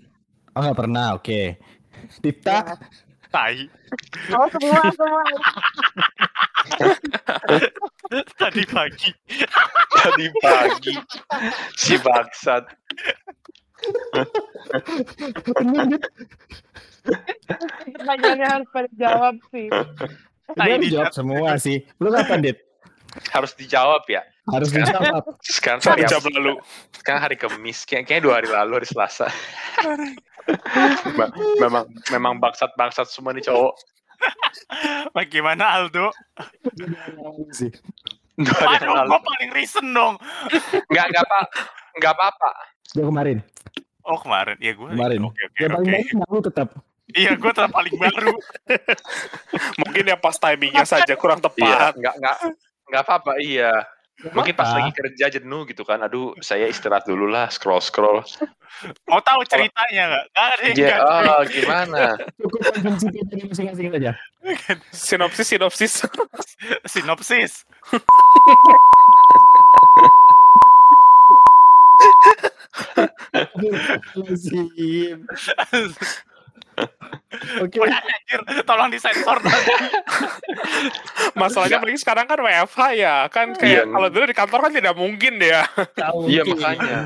[0.56, 1.42] Oh nggak pernah, oke.
[2.24, 2.76] Dipta, Ya.
[3.28, 3.60] Tai.
[4.32, 5.24] Oh semua semua.
[8.40, 9.12] Tadi pagi.
[9.92, 10.96] Tadi pagi
[11.76, 12.64] si bangsat.
[17.98, 19.68] Pertanyaannya harus pada jawab sih.
[20.56, 21.78] Dia harus jawab semua sih.
[22.00, 22.58] Lu kapan, Dit?
[23.34, 24.22] Harus dijawab ya.
[24.48, 25.24] Harus dijawab.
[25.44, 26.30] Sekarang hari jam apa?
[26.32, 26.54] lalu
[26.96, 27.84] Sekarang hari Kamis.
[27.84, 29.28] Kayak kayaknya dua hari lalu hari Selasa.
[31.18, 33.76] Me- memang memang bangsat bangsat semua nih cowok.
[35.14, 36.10] Bagaimana Aldo?
[38.38, 39.10] lalu.
[39.10, 40.16] gue paling recent dong.
[40.94, 41.40] Nggak nggak apa
[41.98, 42.52] nggak apa apa.
[42.98, 43.38] Dia kemarin.
[44.02, 44.90] Oh kemarin, ya gue.
[44.90, 45.20] Kemarin.
[45.22, 46.16] Oke oke Dia paling oke.
[46.26, 46.68] baru tetap.
[47.08, 48.34] Iya gue tetap paling baru.
[49.86, 52.38] mungkin ya pas timingnya saja kurang Iya tepat nggak nggak
[52.90, 53.72] nggak apa apa iya.
[54.34, 56.02] Mungkin pas lagi kerja jenuh gitu kan.
[56.02, 58.26] Aduh saya istirahat dulu lah scroll scroll.
[59.06, 60.26] Mau tahu ceritanya nggak?
[60.26, 61.30] Nggak ada yang Ya nggak ada.
[61.30, 62.02] ah, gimana?
[62.34, 64.12] Cukup konsumsi kita masing-masing saja.
[64.90, 65.94] sinopsis sinopsis
[66.98, 67.52] Sinopsis.
[74.16, 75.18] Lazim.
[77.58, 77.78] Oke.
[77.82, 79.74] Udah anjir, tolong disensor nanti.
[81.42, 83.94] masalahnya apalagi sekarang kan WFH ya kan kayak Iya.
[83.94, 85.66] kalau dulu di kantor kan tidak mungkin ya
[85.98, 87.00] tahu Iya makanya.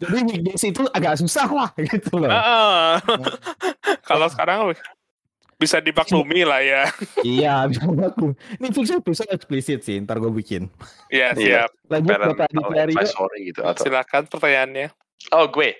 [0.00, 2.32] Jadi weekdays itu agak susah lah gitu loh.
[2.32, 2.92] Heeh.
[4.08, 4.72] kalau sekarang
[5.60, 6.88] bisa dimaklumi lah ya
[7.20, 8.32] iya, bisa aku.
[8.56, 10.72] Ini fix episode eksplisit sih, ntar gue bikin.
[11.12, 11.68] ya Iya.
[11.68, 12.32] siap Lanjut Rio.
[12.72, 14.88] advisory gitu atau silakan pertanyaannya
[15.28, 15.76] Oh gue.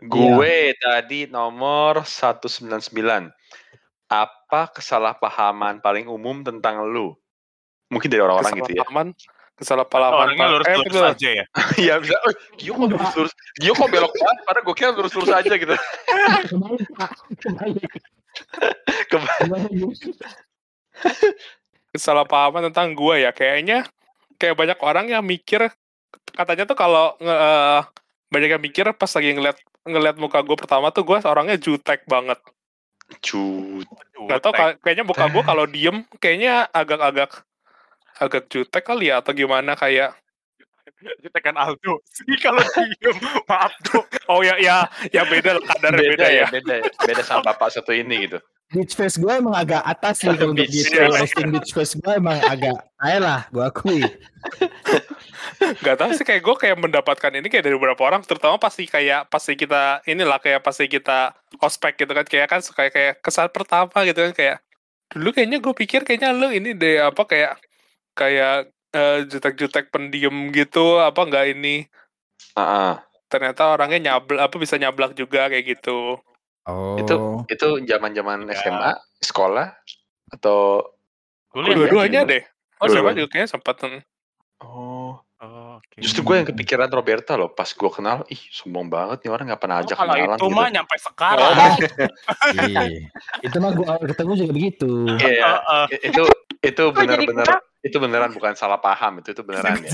[0.00, 3.28] Gue tadi nomor 199.
[4.08, 7.12] Apa kesalahpahaman paling umum tentang lu?
[7.92, 8.84] Mungkin dari orang-orang gitu ya.
[8.88, 9.08] kesalahpahaman
[9.58, 11.44] kesalahpahaman Orangnya lurus eh lurus betul aja ya.
[11.84, 12.14] Iya bisa.
[12.24, 13.32] Oh, Gio kok lurus-lurus?
[13.58, 14.38] Gio kok belok banget?
[14.46, 15.74] Padahal gue kira lurus-lurus aja gitu.
[21.94, 23.86] Kesalahpahaman tentang gua ya kayaknya
[24.38, 25.70] kayak banyak orang yang mikir
[26.32, 27.80] katanya tuh kalau eh,
[28.28, 32.38] banyak yang mikir pas lagi ngeliat ngeliat muka gue pertama tuh gue orangnya jutek banget
[33.24, 33.88] Cut.
[34.20, 37.32] nggak tau ka- kayaknya muka gue kalau diem kayaknya agak-agak
[38.20, 40.12] agak jutek kali ya atau gimana kayak
[41.32, 43.16] Tekan Aldo sih kalau diem.
[43.48, 44.06] Maaf dong.
[44.28, 46.84] oh ya ya ya beda lah kadarnya beda, ya beda ya.
[47.04, 48.38] Beda sama bapak satu ini gitu.
[48.68, 50.92] Beach face gue emang agak atas sih kalau untuk Beach gitu.
[50.92, 51.16] face.
[51.16, 54.00] Resting beach face gue emang agak ayolah gue akui.
[55.82, 59.26] nggak tahu sih kayak gue kayak mendapatkan ini kayak dari beberapa orang terutama pasti kayak
[59.32, 63.98] pasti kita inilah kayak pasti kita ospek gitu kan kayak kan kayak kayak kesan pertama
[64.04, 64.56] gitu kan kayak
[65.08, 67.56] dulu kayaknya gue pikir kayaknya lu ini deh apa kayak
[68.12, 71.84] kayak eh, jutek-jutek pendiam gitu apa nggak ini
[72.54, 72.92] Heeh.
[73.26, 76.16] ternyata orangnya nyablak apa bisa nyablak juga kayak gitu.
[76.64, 76.96] Oh.
[76.96, 77.14] Itu
[77.48, 78.56] itu zaman-zaman Ya.
[78.56, 79.72] SMA, sekolah
[80.30, 80.84] atau
[81.48, 81.76] Kuliah ya?
[81.80, 82.42] Dua-duanya deh.
[82.78, 83.74] Oh, sama juga kayaknya sempat.
[83.80, 84.00] hmm.
[84.60, 86.02] Oh, Oh, Oke.
[86.02, 89.62] justru gue yang kepikiran Roberta loh pas gue kenal, ih sombong banget nih orang nggak
[89.62, 90.56] pernah Oh, ajak kalau kenalan itu gitu.
[90.58, 91.52] mah nyampe sekarang.
[92.58, 92.80] Iya.
[93.46, 94.90] itu mah awal ketemu juga begitu.
[95.14, 95.84] Iya, Heeh.
[95.88, 96.22] i- itu
[96.58, 97.46] itu benar-benar?
[97.78, 99.92] Itu beneran bukan salah paham itu itu beneran ya.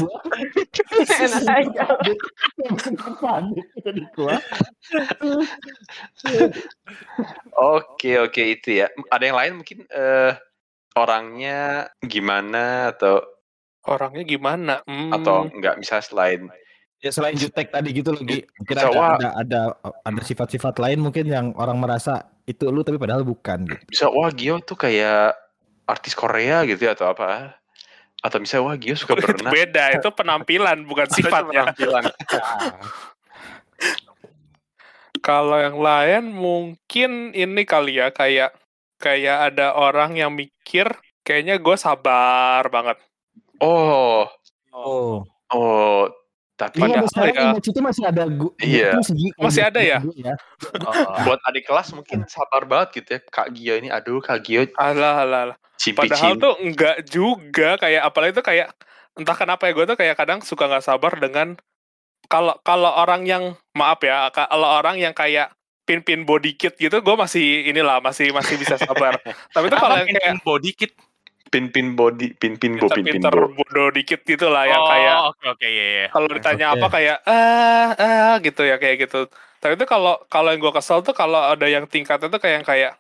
[1.21, 1.85] Enak aja.
[7.55, 8.89] Oke oke itu ya.
[9.13, 10.33] Ada yang lain mungkin eh
[10.97, 13.35] orangnya gimana atau
[13.85, 14.81] Orangnya gimana?
[14.89, 15.13] Hmm.
[15.13, 16.49] atau enggak bisa selain
[17.05, 18.49] Ya selain jutek tadi gitu lagi.
[18.57, 19.17] Mungkin Bisa, ada, wah.
[19.21, 19.61] ada ada
[20.09, 23.85] ada sifat-sifat lain mungkin yang orang merasa itu lu tapi padahal bukan gitu.
[23.85, 25.37] bisa wah Gio tuh kayak
[25.85, 27.61] artis Korea gitu ya atau apa?
[28.25, 29.53] Atau bisa wah Gio suka itu berenang.
[29.53, 31.69] beda, itu penampilan bukan sifatnya.
[31.77, 32.05] penampilan.
[35.21, 38.53] Kalau yang lain mungkin ini kali ya kayak
[38.97, 40.89] kayak ada orang yang mikir
[41.21, 42.97] kayaknya gue sabar banget.
[43.61, 44.29] Oh,
[44.75, 45.23] Oh.
[45.55, 46.11] oh,
[46.55, 48.53] tapi Iya, Padahal ya- image itu masih ada gua.
[48.57, 48.91] Iya.
[49.03, 49.99] segi- Masih ada ya?
[49.99, 50.35] gua ya.
[51.23, 53.21] buat adik kelas mungkin sabar banget gitu ya.
[53.25, 55.57] Kak Gio ini aduh Kak Gio Alah, alah, alah.
[55.75, 58.71] Padahal tuh enggak juga kayak apalagi tuh kayak
[59.15, 61.59] entah kenapa ya gue tuh kayak kadang suka nggak sabar dengan
[62.25, 65.51] kalau kalau orang yang maaf ya ka- kalau orang yang kayak
[65.85, 69.19] pin-pin body kit gitu gue masih inilah masih masih bisa sabar.
[69.53, 70.93] Tapi itu kalau yang kayak pin body kit?
[71.55, 73.55] Pin-pin body, pin-pin bo, pin-pin pinter bo.
[73.55, 76.07] bodoh dikit gitu lah yang oh, kayak oke oke iya iya.
[76.11, 76.83] kalau ditanya Oke.
[76.83, 79.31] apa kayak ah ah gitu ya kayak gitu.
[79.63, 82.67] Tapi itu kalau kalau yang gue kesel tuh kalau ada yang tingkatnya tuh kayak yang
[82.67, 82.93] kayak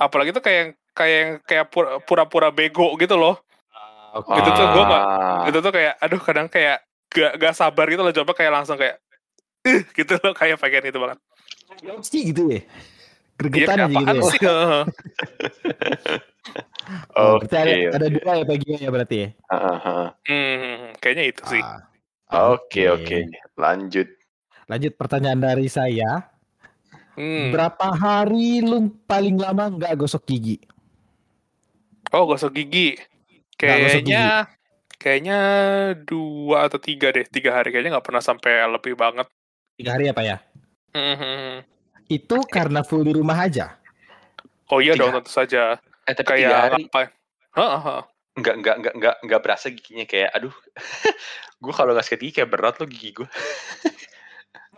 [0.00, 3.36] apalagi tuh kayak kayak yang kayak pura- pura-pura bego gitu loh.
[4.16, 4.40] Oke.
[4.40, 5.42] Itu tuh gua nggak- Ah.
[5.52, 6.80] Itu tuh kayak aduh kadang kayak
[7.12, 8.96] gak, gak sabar gitu loh coba kayak langsung kayak
[9.68, 11.18] eh gitu loh kayak pengen itu banget.
[12.08, 12.64] sih gitu ya.
[13.38, 14.22] Iya Gregetan aja gitu ya.
[14.26, 14.40] sih?
[17.12, 17.52] Oh, Oke.
[17.52, 18.16] berarti ada, ada oke.
[18.16, 19.28] dua ya Peggy ya berarti ya.
[19.52, 20.06] Ah, ah.
[20.24, 21.60] Hmm, kayaknya itu sih.
[21.60, 21.84] Ah,
[22.56, 23.28] Oke oke.
[23.60, 24.08] Lanjut.
[24.64, 26.32] Lanjut pertanyaan dari saya.
[27.12, 27.52] Hmm.
[27.52, 30.56] Berapa hari lu paling lama nggak gosok gigi?
[32.16, 32.96] Oh gosok gigi.
[32.96, 34.48] Gosok Kayaknya
[34.96, 35.38] kayaknya
[36.08, 39.28] dua atau tiga deh tiga hari kayaknya nggak pernah sampai lebih banget.
[39.76, 40.36] Tiga hari apa ya?
[40.96, 41.60] Hmm.
[42.08, 43.76] Itu karena full di rumah aja.
[44.68, 45.76] Oh iya Tiga- dong tentu saja.
[46.04, 47.00] Eh tapi tiga Kayak hari apa?
[47.54, 48.02] Heeh, heeh.
[48.38, 50.54] nggak nggak nggak nggak nggak berasa giginya kayak aduh.
[51.62, 53.28] gue kalau nggak sikat gigi kayak berat loh gigi gue.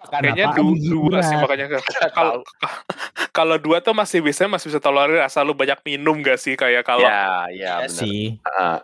[0.00, 1.66] Kayaknya Apaan du- gigi dua sih makanya
[2.10, 2.40] kalau
[3.36, 6.82] kalau dua tuh masih bisa masih bisa tolerir asal lu banyak minum gak sih kayak
[6.82, 7.90] kalau Ya ya Iya benar.
[7.92, 8.22] sih.
[8.42, 8.80] Ah,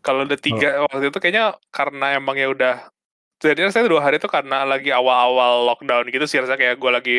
[0.00, 2.74] kalau udah tiga waktu itu kayaknya karena emang ya udah
[3.42, 7.16] jadi saya dua hari itu karena lagi awal-awal lockdown gitu sih rasanya kayak gue lagi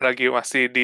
[0.00, 0.80] lagi masih di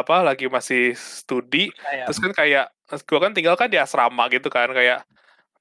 [0.00, 1.72] apa lagi masih studi.
[2.04, 2.64] Terus kan kayak
[3.08, 5.08] gue kan tinggal kan di asrama gitu kan kayak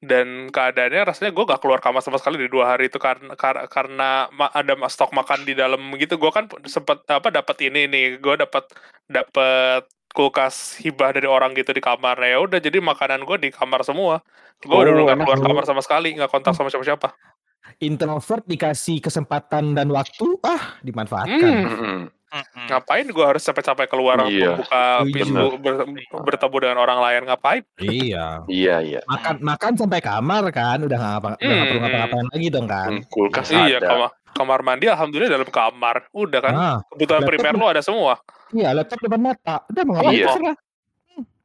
[0.02, 3.70] dan keadaannya rasanya gue gak keluar kamar sama sekali di dua hari itu karena kar-
[3.70, 4.28] karena
[4.60, 6.18] ada stok makan di dalam gitu.
[6.20, 8.64] Gue kan sempet apa dapat ini nih gue dapat
[9.08, 13.82] dapat kulkas hibah dari orang gitu di kamar ya udah jadi makanan gue di kamar
[13.88, 14.20] semua.
[14.60, 17.31] Gue udah Oh, nggak enak keluar kamar sama sekali nggak kontak sama siapa-siapa
[17.80, 21.42] Introvert dikasih kesempatan dan waktu, ah dimanfaatkan.
[21.62, 22.00] mm-mm.
[22.32, 22.64] Mm-mm.
[22.66, 24.56] ngapain gue harus capek-capek keluar Iya.
[24.56, 25.12] buka Iya.
[25.12, 25.84] pintu ber-
[26.24, 28.40] bertemu dengan orang lain ngapain iya.
[28.46, 29.00] Iya iya.
[29.04, 31.84] Makan makan sampai kamar kan, udah nggak ngapa, udah nggak perlu Hmm.
[31.84, 32.90] ngapa-ngapain lagi dong kan.
[32.90, 33.88] Hmm, kulkas iya ada.
[33.90, 38.16] kamar kamar mandi alhamdulillah dalam kamar udah kan Ah, kebutuhan primer lu ada semua
[38.52, 40.26] iya laptop depan mata, udah mau ngapain Iya.
[40.26, 40.56] terserah.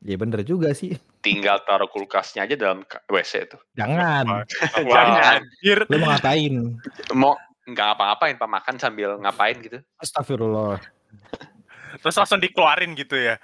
[0.06, 0.94] Iya bener juga sih.
[1.18, 3.58] Tinggal taruh kulkasnya aja dalam WC itu.
[3.74, 4.46] Jangan,
[4.94, 5.42] Jangan.
[5.42, 5.78] Anjir.
[5.90, 6.54] lu mau ngapain?
[7.10, 7.34] Mau
[7.66, 9.82] nggak apa-apain pak makan sambil ngapain gitu.
[9.98, 10.78] Astagfirullah.
[11.98, 13.34] Terus langsung dikeluarin gitu ya.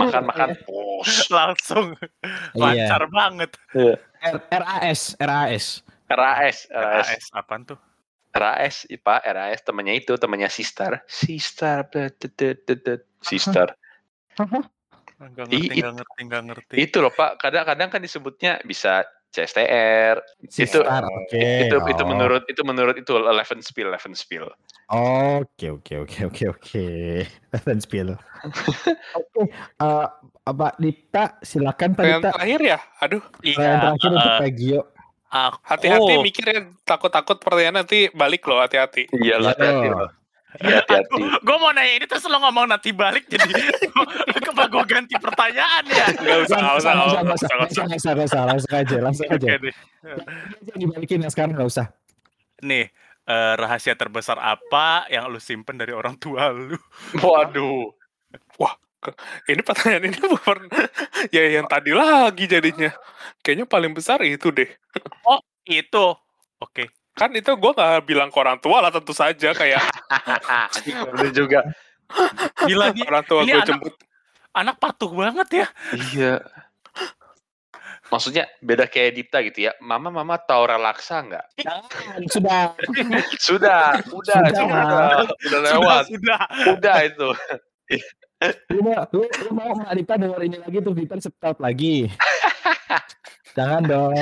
[0.00, 1.28] Makan-makan pos.
[1.28, 1.92] Langsung
[2.56, 2.88] Iya.
[2.88, 3.50] lancar banget.
[3.76, 4.00] R-
[4.48, 5.84] RAS, RAS.
[6.08, 7.76] RAS, RAS, apaan tuh?
[8.32, 11.86] RAS, Ipa, RAS temannya itu, temannya sister, sister,
[13.20, 13.68] sister.
[15.14, 16.74] Enggak ngerti, it- enggak ngerti, enggak ngerti.
[16.76, 20.18] Itu loh Pak, kadang-kadang kan disebutnya bisa CSTR.
[20.40, 21.42] Itu Sister, oke.
[21.64, 22.06] itu itu Oh.
[22.06, 24.46] menurut itu menurut itu eleven spill, eleven spill.
[24.86, 26.86] Oke oke oke oke oke.
[27.64, 28.14] Dan spill.
[29.12, 30.06] Oke, eh,
[30.44, 32.30] Pak Dita silakan Pak yang Dita.
[32.30, 34.80] terakhir ya aduh Pertanyaan terakhir untuk eh, Pak Gio.
[35.64, 39.94] hati-hati mikirnya takut-takut pertanyaan nanti balik loh hati-hati Iya lah, hati-hati Iya.
[39.96, 40.10] loh.
[40.62, 41.22] Iya, hati-hati.
[41.42, 43.42] Gue mau nanya ini terus lo ngomong nanti balik jadi
[44.38, 46.06] kenapa gue ganti pertanyaan ya?
[46.14, 47.82] nggak usah nggak usah nggak usah, nggak usah, nggak usah.
[47.82, 49.46] Langsung langsung langsung aja langsung aja.
[49.50, 49.74] Oke deh.
[50.62, 51.86] Langsung dibalikin ya sekarang nggak usah.
[52.62, 52.86] Nih,
[53.26, 56.78] eh, rahasia terbesar apa yang lu simpen dari orang tua lu?
[57.18, 57.90] Waduh.
[59.44, 60.64] Ini pertanyaan ini bukan
[61.28, 62.88] ya yang tadi lagi jadinya.
[63.44, 64.70] Kayaknya paling besar itu deh.
[65.68, 66.16] Itu.
[66.62, 66.88] Oke.
[67.14, 69.82] Kan itu gue nggak bilang ke orang tua lah tentu saja kayak
[71.14, 71.60] Bener juga.
[72.64, 73.94] Gila nih, orang tua gue anak- jemput.
[74.54, 75.66] anak patuh banget ya.
[75.92, 76.34] Iya.
[78.04, 79.72] Maksudnya beda kayak Dipta gitu ya.
[79.80, 81.46] Mama, mama tahu relaksa nggak?
[81.58, 82.62] Jangan, sudah.
[83.40, 84.50] Sudah, udah, Sudah.
[84.52, 86.42] itu udah, udah lewat, Sudah, sudah.
[86.76, 87.28] udah itu.
[88.70, 92.12] Lu mau, lu, lu mau Mbak Dita denger ini lagi tuh Dita stop lagi.
[93.56, 94.14] Jangan dong.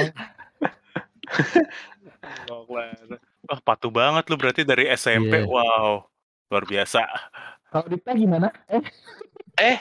[3.52, 5.44] Wah, patuh banget lu berarti dari SMP.
[5.44, 5.46] Iya.
[5.46, 6.08] Wow.
[6.48, 7.04] Luar biasa.
[7.68, 8.48] Kalau Dita gimana?
[8.64, 8.80] Eh,
[9.60, 9.76] Eh,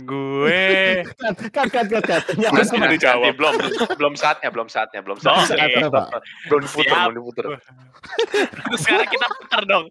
[0.00, 2.24] Gue cut, cut, cut, cut, cut.
[2.36, 2.96] Ya, Terus nanti,
[3.32, 3.52] belum,
[3.96, 5.88] belum saatnya, belum saatnya, belum saatnya.
[6.48, 7.04] Belum diputer, Siap.
[7.08, 7.44] belum diputer.
[8.68, 9.86] Terus sekarang kita putar dong.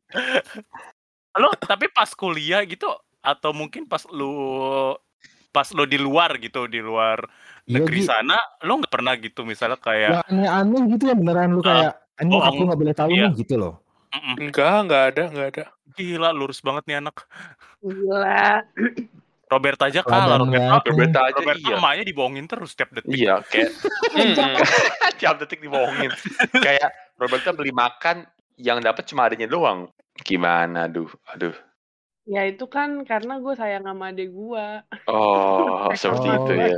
[1.33, 2.89] Lo tapi pas kuliah gitu
[3.21, 4.93] atau mungkin pas lu
[5.49, 7.21] pas lo di luar gitu di luar
[7.63, 8.09] Iya, negeri Gi.
[8.09, 8.35] sana
[8.65, 12.41] lo nggak pernah gitu misalnya kayak Yang aneh-aneh gitu ya beneran lu kayak ini Oh,
[12.41, 13.25] aku nggak boleh tahu iya.
[13.27, 13.73] nih gitu loh.
[14.11, 15.63] "Mm-mm, Enggak, enggak ada, enggak ada.
[15.93, 17.25] gila lurus banget nih anak
[17.79, 18.61] Gila.
[19.45, 20.81] Robert aja kalah Robert banget.
[20.89, 21.75] Berbeda aja, Robert iya.
[21.77, 23.69] emaknya dibohongin terus setiap detik Iya, kayak
[24.17, 24.53] Mm-mm.
[25.17, 26.09] tiap detik dibohongin.
[26.55, 29.89] kayak Roberta beli makan yang dapat cuma adanya doang.
[30.19, 31.53] Gimana, aduh, aduh.
[32.23, 34.65] Ya itu kan karena gue sayang sama adek gue.
[35.05, 36.37] Oh, seperti Oh.
[36.39, 36.77] itu ya.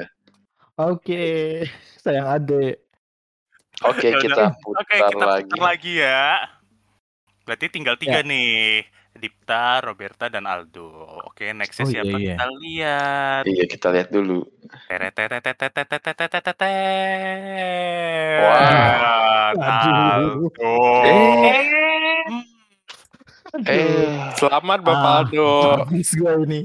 [0.77, 1.25] Oke,
[1.97, 2.81] sayang adek.
[3.83, 5.93] Oke, ya okay, kita putar okay, kita putar lagi.
[5.99, 6.47] ya.
[7.43, 8.27] Berarti tinggal tiga ya.
[8.27, 8.87] nih.
[9.15, 10.91] Dipta, Roberta, dan Aldo.
[11.23, 12.35] Oke, okay, nextnya oh, iya, siapa iya, iya.
[12.35, 13.43] kita lihat?
[13.47, 14.39] Iya, kita lihat dulu.
[18.43, 19.55] Wah,
[23.55, 25.51] Eh, selamat Bapak ah, Aldo.
[25.87, 26.61] Habis gue ini.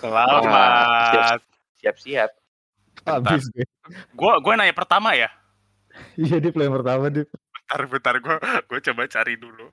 [0.00, 0.40] Selamat.
[0.48, 1.36] Ah,
[1.76, 2.30] Siap-siap.
[3.04, 4.32] Habis gue.
[4.40, 5.28] Gue nanya pertama ya.
[6.16, 7.28] Iya, di play pertama, Dip.
[7.28, 8.14] Bentar, bentar.
[8.18, 9.66] Gua gua coba cari dulu.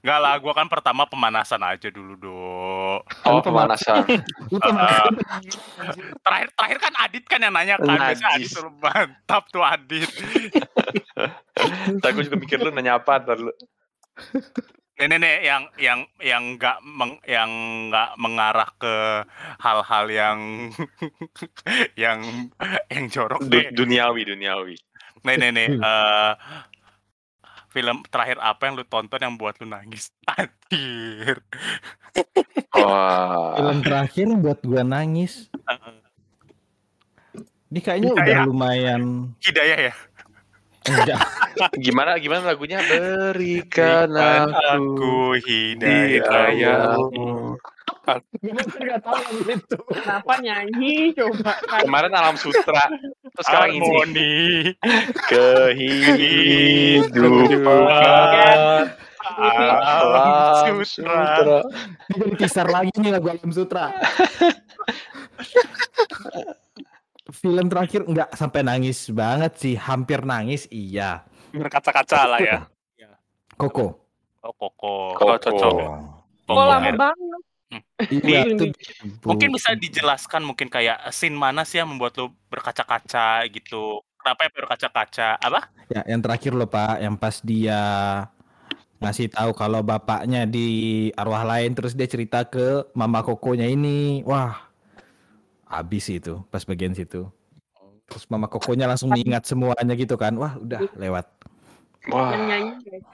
[0.00, 2.32] Enggak lah, gua kan pertama pemanasan aja dulu, Do.
[2.32, 5.12] Oh, Lu pemanas- pemanasan.
[6.20, 7.88] Terakhir terakhir kan Adit kan yang nanya kan.
[7.88, 8.52] Biasa Adit Najis.
[8.52, 10.08] tuh mantap tuh Adit.
[11.96, 13.52] Ntar gue juga mikir lu nanya apa ntar lu.
[14.94, 17.50] Nih, nih, nih, yang yang yang nggak meng, yang
[17.88, 18.94] nggak mengarah ke
[19.58, 20.38] hal-hal yang
[22.02, 22.18] yang
[22.86, 24.76] yang jorok Du- duniawi, duniawi.
[25.24, 25.68] Nih, nih, nih.
[25.80, 26.32] eh,
[27.72, 30.12] film terakhir apa yang lu tonton yang buat lu nangis?
[30.36, 31.40] Anjir.
[32.76, 33.56] Wah.
[33.58, 35.48] Film terakhir yang buat gue nangis.
[37.74, 38.46] Ini kayaknya udah Hidayah.
[38.46, 39.02] lumayan
[39.42, 39.94] Hidayah ya?
[41.84, 42.84] Gimana gimana lagunya?
[42.84, 47.00] Berikan aku aku hidayah.
[48.04, 49.80] nggak tahu itu.
[49.96, 51.56] Kenapa nyanyi coba?
[51.64, 52.84] Kan Kemarin Alam Sutra.
[52.92, 54.76] Terus sekarang ini Harmoni.
[55.32, 57.80] kehidupan
[59.64, 61.64] Alam Sutra.
[62.12, 63.88] Ini jadi teaser lagi nih lagu Alam Sutra.
[67.34, 71.26] Film terakhir enggak sampai nangis banget sih, hampir nangis iya.
[71.50, 72.58] Berkaca-kaca lah ya.
[73.54, 73.98] Koko.
[74.44, 75.16] Oh, Koko.
[75.18, 75.74] Oh, cocok.
[76.44, 76.62] Kok Koko.
[76.62, 77.42] lama banget.
[78.06, 78.64] Iya, Di- itu
[79.26, 84.04] Mungkin bisa dijelaskan mungkin kayak scene mana sih yang membuat lu berkaca-kaca gitu.
[84.20, 85.28] Kenapa ya berkaca-kaca?
[85.40, 85.60] Apa?
[85.90, 87.80] Ya, yang terakhir loh Pak, yang pas dia
[89.02, 94.22] ngasih tahu kalau bapaknya di arwah lain terus dia cerita ke mama kokonya ini.
[94.24, 94.73] Wah.
[95.68, 97.28] Habis itu pas bagian situ.
[98.04, 100.36] Terus mama kokonya langsung mengingat semuanya gitu kan.
[100.36, 101.26] Wah, udah lewat.
[102.12, 102.36] Wah.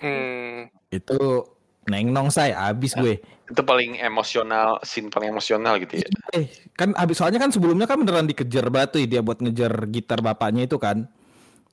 [0.02, 0.66] Hmm.
[0.90, 1.46] Itu
[1.86, 3.18] neng nong saya habis gue.
[3.50, 6.06] itu paling emosional, scene paling emosional gitu ya.
[6.30, 6.46] Eh,
[6.78, 10.70] kan habis soalnya kan sebelumnya kan beneran dikejar batu ya dia buat ngejar gitar bapaknya
[10.70, 11.10] itu kan.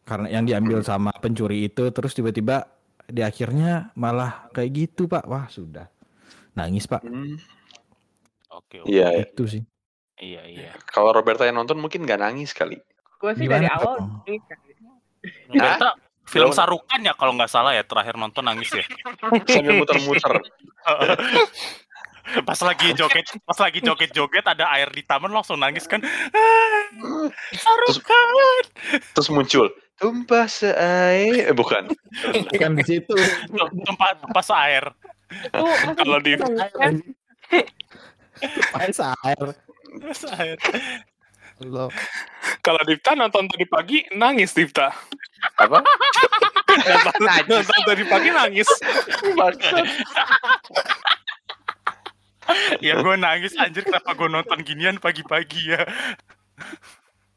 [0.07, 2.65] Karena yang diambil sama pencuri itu terus tiba-tiba
[3.05, 5.29] di akhirnya malah kayak gitu, Pak.
[5.29, 5.85] Wah, sudah.
[6.57, 7.05] Nangis, Pak.
[7.05, 7.37] Hmm,
[8.57, 8.89] Oke, oke.
[8.89, 9.25] Iya, iya.
[9.27, 9.61] Itu sih.
[10.17, 10.71] Iya, iya.
[10.89, 12.81] Kalau Roberta yang nonton mungkin nggak nangis kali.
[13.17, 14.57] Gue sih Gimana dari awal nangis kan.
[15.49, 15.87] Ternyata
[16.25, 16.49] film.
[16.53, 18.83] Sarukan ya kalau nggak salah ya terakhir nonton nangis ya.
[19.49, 20.33] Sambil muter-muter.
[22.43, 26.03] pas lagi joget, pas lagi joget-joget ada air di taman langsung nangis kan.
[27.63, 28.63] Sarukan.
[29.13, 31.89] Terus muncul tumpah seair, eh, bukan.
[32.53, 33.17] Bukan di situ.
[33.85, 34.93] Tempat pas air.
[35.27, 35.65] Itu
[35.97, 36.37] Kalau di
[38.69, 39.66] Pas air.
[41.57, 41.89] Allah.
[42.61, 44.93] kalau Dipta nonton tadi pagi nangis Dipta.
[45.57, 45.81] Apa?
[46.77, 48.69] nonton, nonton dari pagi nangis.
[52.79, 55.81] ya gue nangis anjir kenapa gue nonton ginian pagi-pagi ya.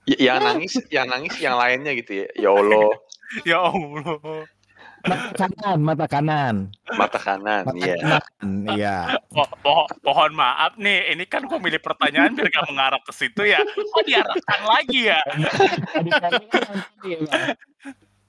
[0.05, 2.29] Y- yang nangis, yang nangis yang lainnya gitu ya.
[2.37, 2.89] Ya Allah,
[3.47, 4.45] Ya Allah.
[5.01, 6.57] Mata kanan, mata kanan.
[6.93, 7.65] mata kanan.
[7.73, 8.21] Iya.
[8.77, 8.97] Iya.
[9.33, 13.49] Po po pohon maaf nih, ini kan gue milih pertanyaan biar gak mengarah ke situ
[13.49, 13.65] ya.
[13.65, 15.21] Kok diarahkan lagi ya?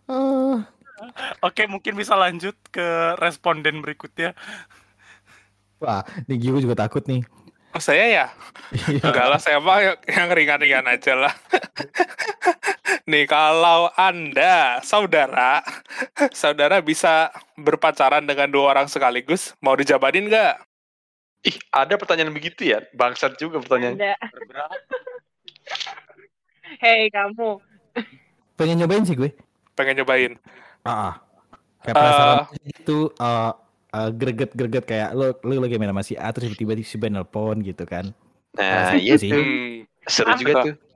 [0.08, 0.64] Oh,
[1.48, 4.38] Oke, mungkin bisa lanjut ke responden berikutnya.
[5.82, 7.26] wah, nih gue juga takut nih.
[7.72, 8.26] Oh, saya ya?
[9.02, 11.34] Enggak lah, saya mah yang ringan-ringan aja lah.
[13.10, 15.66] Nih, kalau Anda, saudara,
[16.42, 20.62] saudara bisa berpacaran dengan dua orang sekaligus, mau dijabanin nggak?
[21.42, 22.86] Ih, ada pertanyaan begitu ya?
[22.94, 23.98] Bangsat juga pertanyaan.
[23.98, 24.14] Ada.
[26.84, 27.58] Hei kamu.
[28.54, 29.34] Pengen nyobain sih gue.
[29.74, 30.38] Pengen nyobain.
[30.86, 31.14] Ah, ah.
[31.82, 33.52] kayak penasaran itu eh,
[33.98, 37.66] eh, greget-greget kayak lo lo lagi main sama si A terus tiba-tiba si Ben nelpon
[37.66, 38.14] gitu kan.
[38.54, 39.34] Nah, iya sih.
[39.34, 40.91] Hmm, Seru juga tuh.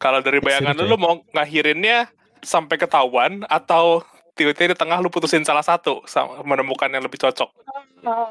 [0.00, 4.02] Kalau dari bayangan lu, lu mau ngakhirinnya sampai ketahuan atau
[4.34, 7.50] tiba-tiba di tengah lu putusin salah satu sama menemukan yang lebih cocok.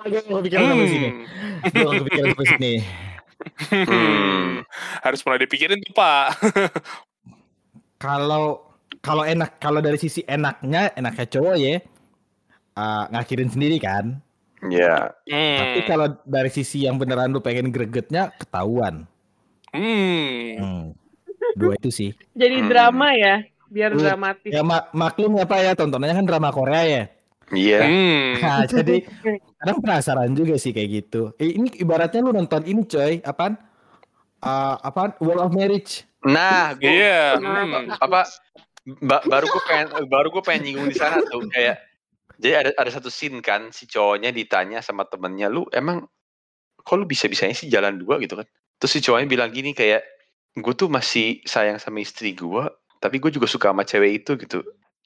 [0.09, 1.09] Gue mau kepikiran sampai sini.
[1.09, 1.23] Hmm.
[1.69, 2.73] Gue mau kepikiran sampai sini.
[3.69, 4.47] Hmm.
[5.05, 6.25] Harus mulai dipikirin tuh, Pak.
[7.99, 8.65] Kalau
[8.99, 11.79] kalau enak kalau dari sisi enaknya enaknya cowok ya
[12.79, 14.19] eh, ngakhirin sendiri kan.
[14.59, 15.15] Iya.
[15.23, 15.87] Tapi Hmm.
[15.87, 19.07] kalau dari sisi yang beneran lu pengen gregetnya ketahuan.
[19.71, 20.57] Hmm.
[20.57, 20.83] Hmm.
[21.53, 22.11] Dua itu sih.
[22.33, 22.67] Jadi Hmm.
[22.67, 23.35] drama ya,
[23.65, 24.01] biar Hmm.
[24.01, 24.51] dramatis.
[24.51, 27.03] Ya mak maklum ya Pak ya tontonannya kan drama Korea ya.
[27.49, 27.79] Iya.
[27.81, 28.27] Hmm.
[28.37, 28.95] Nah, jadi
[29.55, 31.21] kadang penasaran juga sih kayak gitu.
[31.35, 33.57] Eh, ini ibaratnya lu nonton ini coy, apaan?
[34.39, 35.17] Eh, apaan?
[35.17, 36.05] World of Marriage.
[36.21, 37.39] Nah, gue Iya.
[37.39, 37.89] Nah, Hmm.
[37.95, 38.27] apa
[38.99, 41.77] ba- baru gue pengen baru gue pengen nyinggung di sana tuh kayak
[42.35, 46.07] jadi ada ada satu scene kan si cowoknya ditanya sama temennya lu emang
[46.75, 50.01] kok lu bisa bisanya sih jalan dua gitu kan terus si cowoknya bilang gini kayak
[50.57, 52.63] gue tuh masih sayang sama istri gue
[52.97, 54.59] tapi gue juga suka sama cewek itu gitu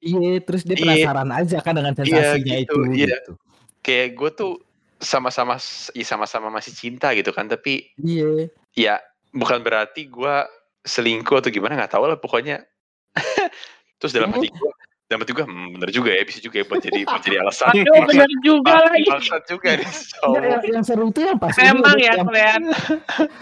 [0.03, 1.07] Iya, terus dia Iya.
[1.07, 3.15] penasaran aja kan dengan sensasinya gitu, itu iya.
[3.23, 3.31] gitu.
[3.79, 4.53] kayak gue tuh
[4.99, 5.55] sama-sama
[5.95, 8.51] ya sama-sama masih cinta gitu kan tapi Iya.
[8.75, 8.95] ya
[9.31, 10.35] bukan berarti gue
[10.83, 12.67] selingkuh atau gimana nggak tahu lah pokoknya
[13.99, 14.71] terus dalam hati gue
[15.19, 18.01] hati gue hmm, bener juga ya bisa juga ya buat jadi buat jadi alasan Aduh,
[18.07, 19.05] bener juga lagi.
[19.05, 20.41] Bangsat juga nih cowok.
[20.41, 22.61] yang, yang seru itu yang pas Emang ya yang, kalian.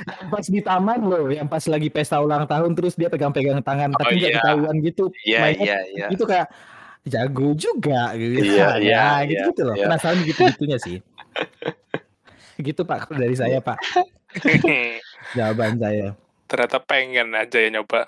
[0.10, 3.94] yang pas di taman loh, yang pas lagi pesta ulang tahun terus dia pegang-pegang tangan
[3.94, 4.40] Oh, tapi nggak iya.
[4.42, 5.04] ketahuan gitu.
[5.24, 6.06] Iya Mainnya iya iya.
[6.10, 6.48] Itu kayak
[7.04, 8.42] jago juga gitu.
[8.46, 9.76] Iya, iya, Nah, gitu, iya, gitu loh.
[9.76, 9.86] iya.
[9.88, 10.98] Penasaran gitu-gitunya sih.
[12.58, 13.78] gitu Pak dari saya Pak
[15.38, 16.14] jawaban saya.
[16.46, 18.06] Ternyata pengen aja ya nyoba.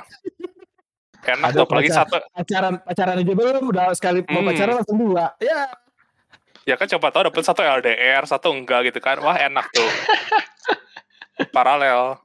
[1.24, 2.16] Enak Ada apalagi pacar- satu.
[2.30, 4.50] Pacaran pacaran aja belum udah sekali mau Hmm.
[4.52, 5.26] pacaran langsung dua.
[5.40, 5.62] Ya.
[6.64, 9.20] Ya kan coba tahu dapet satu LDR, satu enggak gitu kan.
[9.20, 9.90] Wah enak tuh.
[11.50, 12.20] Paralel.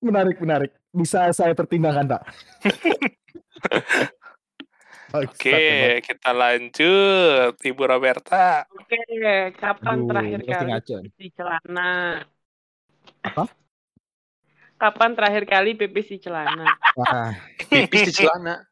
[0.00, 0.70] Menarik, menarik.
[0.90, 2.22] Bisa saya pertimbangkan, Pak.
[5.10, 5.62] Oke,
[6.00, 7.58] kita lanjut.
[7.58, 8.62] Ibu Roberta.
[8.70, 8.98] Oke,
[9.54, 10.70] kapan terakhir kali
[11.14, 12.22] di celana?
[13.20, 13.44] Apa?
[14.80, 16.64] Kapan terakhir kali pipis di celana?
[16.96, 17.36] Wah,
[17.70, 18.54] Pipis di celana.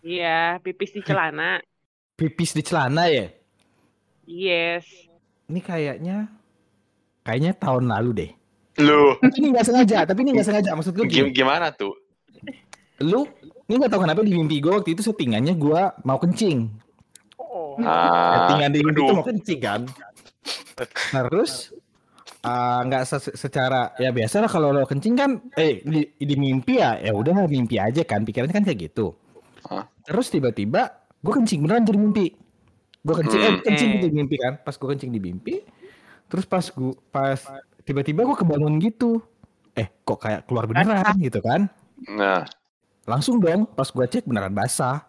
[0.00, 1.60] Iya, pipis di celana.
[2.16, 3.28] pipis di celana ya?
[4.24, 4.88] Yes.
[5.44, 6.16] Ini kayaknya
[7.20, 8.30] kayaknya tahun lalu deh.
[8.80, 10.72] Lu ini nggak sengaja, tapi ini nggak sengaja.
[10.72, 11.92] Maksud gue gim- gini, gimana tuh?
[13.00, 13.28] lu
[13.64, 16.68] ini nggak tahu kenapa di mimpi gue waktu itu settingannya gue mau kencing.
[17.84, 19.80] Ah, Settingan di mimpi itu mau kencing kan.
[21.12, 21.76] Terus
[22.42, 26.78] ah, nggak se- secara ya biasa lah kalau lo kencing kan eh di, di mimpi
[26.78, 29.12] ya ya udah mimpi aja kan pikirannya kan kayak gitu.
[29.66, 29.84] Hah?
[30.02, 30.88] Terus tiba-tiba
[31.20, 32.26] gue kencing beneran jadi mimpi.
[33.00, 33.62] Gue kencing eh Hmm.
[33.62, 34.56] kencing di mimpi kan.
[34.58, 35.60] Pas gue kencing di mimpi
[36.30, 37.34] terus pas gue pas
[37.82, 39.18] tiba-tiba gue kebangun gitu.
[39.74, 41.68] Eh kok kayak keluar beneran gitu kan.
[42.06, 42.44] nah.
[43.04, 45.02] Langsung dong pas gue cek beneran basah.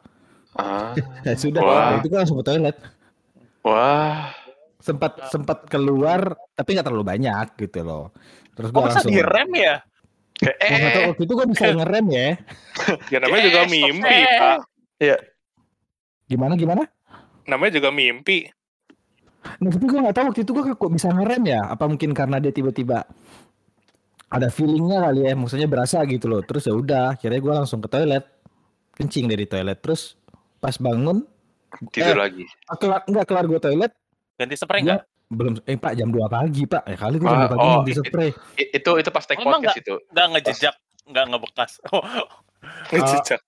[0.51, 0.91] Ah,
[1.23, 1.91] Ya sudah, Wah.
[1.95, 2.75] itu gue langsung ke toilet.
[3.61, 4.33] wah.
[4.81, 6.21] Sempat sempat keluar
[6.51, 8.05] tapi nggak terlalu banyak gitu loh
[8.51, 9.75] terus gue Oh, langsung direm ya?
[10.33, 12.29] Kayak, Gua nggak tahu, eh, waktu itu gue bisa ngerem ya
[13.13, 14.37] Ya namanya juga Eh, mimpi, eh.
[14.37, 14.59] Pak.
[16.25, 16.83] gimana gimana
[17.43, 18.49] Namanya juga mimpi.
[19.57, 22.37] nah tapi gue nggak tahu waktu itu gue kok bisa ngerem ya apa mungkin karena
[22.37, 23.05] dia tiba-tiba
[24.27, 27.89] ada feelingnya kali ya maksudnya berasa gitu loh terus ya udah akhirnya gue langsung ke
[27.89, 28.21] toilet
[28.93, 30.13] kencing dari toilet terus
[30.57, 31.25] pas bangun
[31.89, 32.21] tidur Eh.
[32.21, 32.45] lagi.
[32.75, 33.91] kelar nggak kelar gue toilet
[34.35, 35.03] Ganti spray Gua nggak?
[35.31, 37.91] belum eh pak jam 2 pagi pak ya kali jam Ah, 2 pagi oh, nanti
[37.91, 39.95] i- spray I- itu itu pas take Emang podcast itu.
[40.09, 40.75] Nggak ngejejak,
[41.07, 41.71] nggak ngebekas.
[41.91, 42.03] Oh,
[42.91, 43.41] Ngejejak.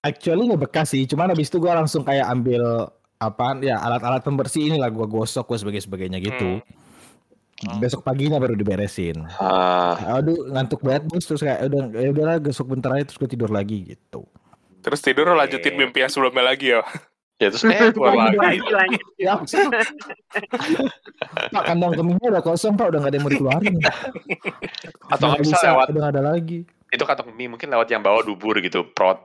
[0.00, 4.66] actually nggak bekas sih, cuman habis itu gua langsung kayak ambil apaan ya alat-alat pembersih
[4.66, 6.60] inilah gua gosok gua sebagai sebagainya gitu.
[7.56, 7.78] Hmm.
[7.78, 9.24] Besok paginya baru diberesin.
[9.38, 13.30] Ah, Aduh ngantuk banget bos terus kayak udah ya udahlah gosok bentar aja terus gue
[13.30, 14.26] tidur lagi gitu.
[14.82, 16.82] Terus tidur lanjutin mimpi yang sebelumnya lagi ya.
[17.42, 18.38] Ya terus eh keluar lagi.
[19.18, 19.34] Ya,
[21.54, 23.74] Pak kandang kemihnya udah kosong Pak udah nggak ada yang mau dikeluarin.
[25.10, 26.66] Atau nggak bisa lewat udah ada lagi.
[26.94, 29.18] itu kantong mie mungkin lewat yang bawa dubur gitu, prot.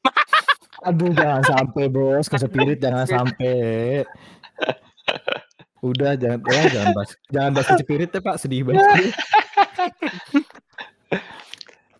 [0.88, 4.00] Aduh jangan sampai bos ke spirit jangan sampai.
[5.84, 9.12] Udah jangan ya jangan bahas jangan bahas ke spirit ya Pak sedih banget.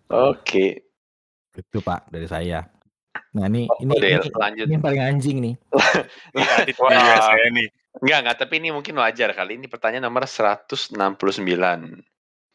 [0.08, 0.88] Oke.
[1.52, 2.75] Itu Pak dari saya.
[3.36, 4.64] Nah ini Oh, ini, ini, lanjut.
[4.64, 5.54] ini yang paling anjing nih.
[6.32, 7.68] Iya, USA nih.
[8.00, 9.60] Enggak, enggak, tapi ini mungkin wajar kali.
[9.60, 10.96] Ini pertanyaan nomor 169.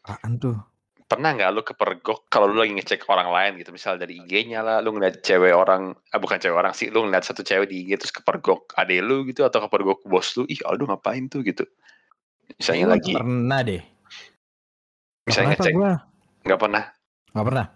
[0.02, 0.58] Apaan tuh?
[1.06, 4.80] Pernah nggak lu kepergok kalau lu lagi ngecek orang lain gitu, misal dari IG-nya lah,
[4.80, 8.00] lu ngeliat cewek orang, ah bukan cewek orang sih, lu ngeliat satu cewek di IG
[8.00, 11.68] terus kepergok ade lu gitu atau kepergok bos lu, ih Aldo ngapain tuh gitu.
[12.56, 13.82] Misalnya lagi, pernah deh.
[13.84, 15.74] Nggak misalnya ngecek,
[16.48, 16.84] nggak pernah.
[17.36, 17.66] Nggak pernah.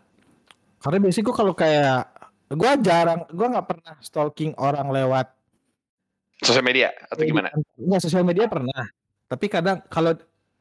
[0.80, 2.15] Karena biasanya gue kalau kayak
[2.46, 5.36] gue jarang, gue nggak pernah stalking orang lewat
[6.36, 7.48] Sosial media atau gimana?
[7.80, 8.84] Enggak sosial media pernah.
[9.24, 10.12] Tapi kadang kalau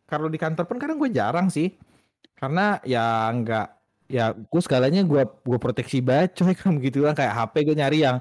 [0.08, 1.76] kalau di kantor pun kadang gue jarang sih.
[2.32, 3.68] Karena ya nggak
[4.08, 7.98] ya gue segalanya gue gue proteksi banget coy kan begitu kan kayak HP gue nyari
[8.08, 8.18] yang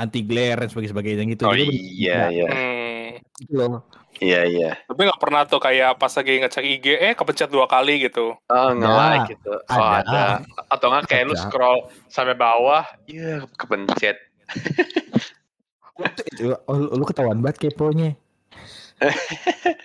[0.00, 1.44] anti glare dan sebagainya gitu.
[1.44, 2.48] Oh iya, iya,
[3.36, 3.84] gitu loh.
[4.20, 4.70] Iya, iya.
[4.86, 8.36] Tapi nggak pernah tuh kayak pas lagi ngecek IG, eh kepencet dua kali gitu.
[8.36, 9.54] Oh, nge-like gitu.
[9.70, 10.02] Oh, ada.
[10.02, 10.24] ada.
[10.70, 11.42] Atau nggak kayak lu Ada.
[11.46, 14.16] scroll sampai bawah, iya kepencet.
[16.34, 18.18] Itu, oh, lu, lu ketahuan banget keponya.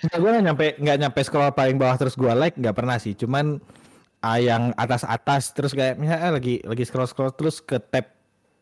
[0.05, 3.17] Nggak, gue nggak nyampe nggak nyampe scroll paling bawah terus gue like nggak pernah sih.
[3.17, 3.57] Cuman
[4.21, 8.05] ah, yang atas atas terus kayak misalnya lagi lagi scroll scroll terus ke tab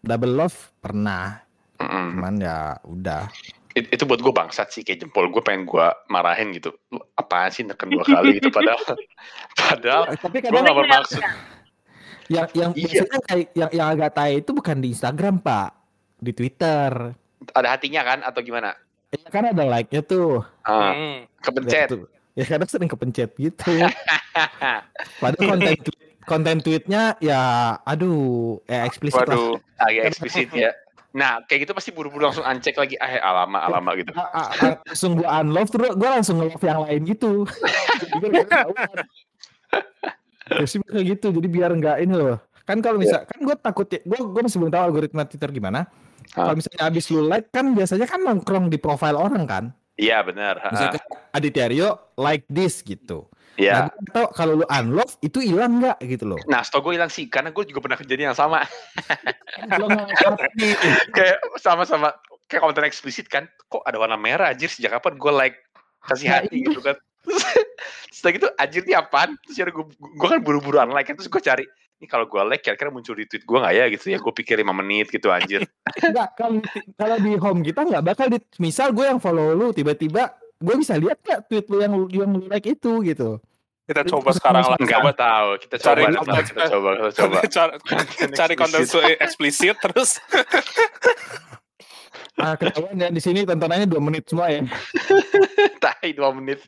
[0.01, 1.43] double love pernah.
[1.77, 3.29] Cuman ya udah.
[3.77, 7.47] It- itu buat gue bangsat sih kayak jempol gue pengen gue marahin gitu lu apaan
[7.47, 8.81] sih neken dua kali gitu padahal
[9.61, 11.21] padahal Tapi gue kadang gak bermaksud
[12.27, 12.87] yang yang Iya.
[12.97, 15.71] biasanya kayak yang yang agak tai itu bukan di Instagram pak,
[16.17, 17.15] di Twitter.
[17.49, 18.73] ada hatinya kan atau gimana
[19.07, 20.43] Ya kan ada like-nya tuh.
[20.61, 21.23] Ah, Hmm.
[21.39, 22.11] kepencet Tuh.
[22.33, 23.71] Ya kadang sering kepencet gitu.
[25.23, 27.39] Padahal konten tweet, konten tweetnya ya
[27.81, 29.31] aduh ya eksplisit lah.
[29.31, 29.55] Waduh.
[29.79, 30.75] agak eksplisit ya
[31.11, 34.77] nah kayak gitu pasti buru-buru langsung uncek lagi ah alama alama gitu A- a- a-
[34.85, 37.31] langsung gua unlove terus gua langsung nge-love yang lain gitu.
[40.47, 42.39] Jadi kayak gitu jadi biar nggak ini loh.
[42.63, 45.87] Kan kalau misal kan gua takut ya, gua gua masih belum tahu algoritma Twitter gimana.
[46.27, 49.65] Kalau misalnya habis lu like kan biasanya kan nongkrong di profile orang kan.
[49.97, 50.61] iya benar.
[50.69, 51.01] Misalnya
[51.33, 53.25] Aditya Rio like this gitu.
[53.57, 53.73] Iya.
[53.73, 56.39] Nah, gua tahu kalau lu unlove itu hilang nggak gitu loh.
[56.45, 58.61] Nah, stok gue hilang sih, karena gue juga pernah kejadian yang sama.
[61.15, 62.13] Kayak sama-sama,
[62.45, 65.57] kayak konten eksplisit kan, kok ada warna merah anjir, sejak kapan gue like,
[66.05, 66.65] kasih Nah, hati iya.
[66.69, 66.95] gitu kan.
[68.13, 69.35] Setelah gitu, anjir ini apaan?
[69.43, 71.65] Terus ya gue, gue kan buru-buru unlike, kan, terus gue cari,
[71.97, 74.61] ini kalau gue like, kira-kira muncul di tweet gue gak ya gitu ya, gue pikir
[74.61, 75.65] 5 menit gitu anjir.
[76.05, 79.73] Enggak, kalau di- kalau di home kita nggak bakal di misal gue yang follow lu
[79.73, 83.37] tiba-tiba gue bisa lihat nggak tweet lu yang lu- yang lu like itu gitu.
[83.87, 84.77] Kita Itu coba sekarang lah.
[84.77, 87.37] Enggak Coba tahu, kita coba, Cari konten- kita coba, kita coba.
[87.55, 87.73] cari,
[88.35, 88.79] cari konten
[89.17, 89.75] eksplisit.
[89.79, 90.09] terus
[92.37, 94.61] Ah ketahuan ya di sini tontonannya dua menit semua ya.
[95.83, 96.61] Tai 2 menit.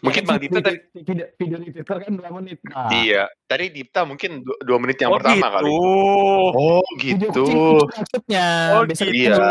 [0.00, 2.56] Mungkin Bang Dipta tadi, Video- video, di Twitter kan dua menit.
[2.64, 5.52] Nah, iya, tadi Dipta mungkin 2 menit yang Oh pertama gitu.
[5.52, 5.68] kali.
[5.68, 7.44] Oh gitu.
[7.84, 8.46] maksudnya.
[8.72, 9.42] Oh Biasanya gitu.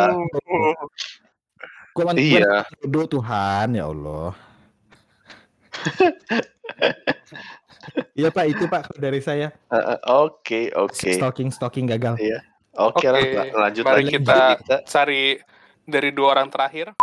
[1.98, 2.62] Gua man- Iya.
[2.80, 4.38] bodoh Tuhan ya Allah.
[8.14, 11.10] Iya Pak itu Pak dari saya Eh, eh, Oke, oke.
[11.10, 12.20] stalking stalking gagal.
[12.76, 14.12] Oke lah, Oke, lanjut mari lagi.
[14.14, 15.40] kita- cari
[15.82, 16.94] dari dua orang terakhir.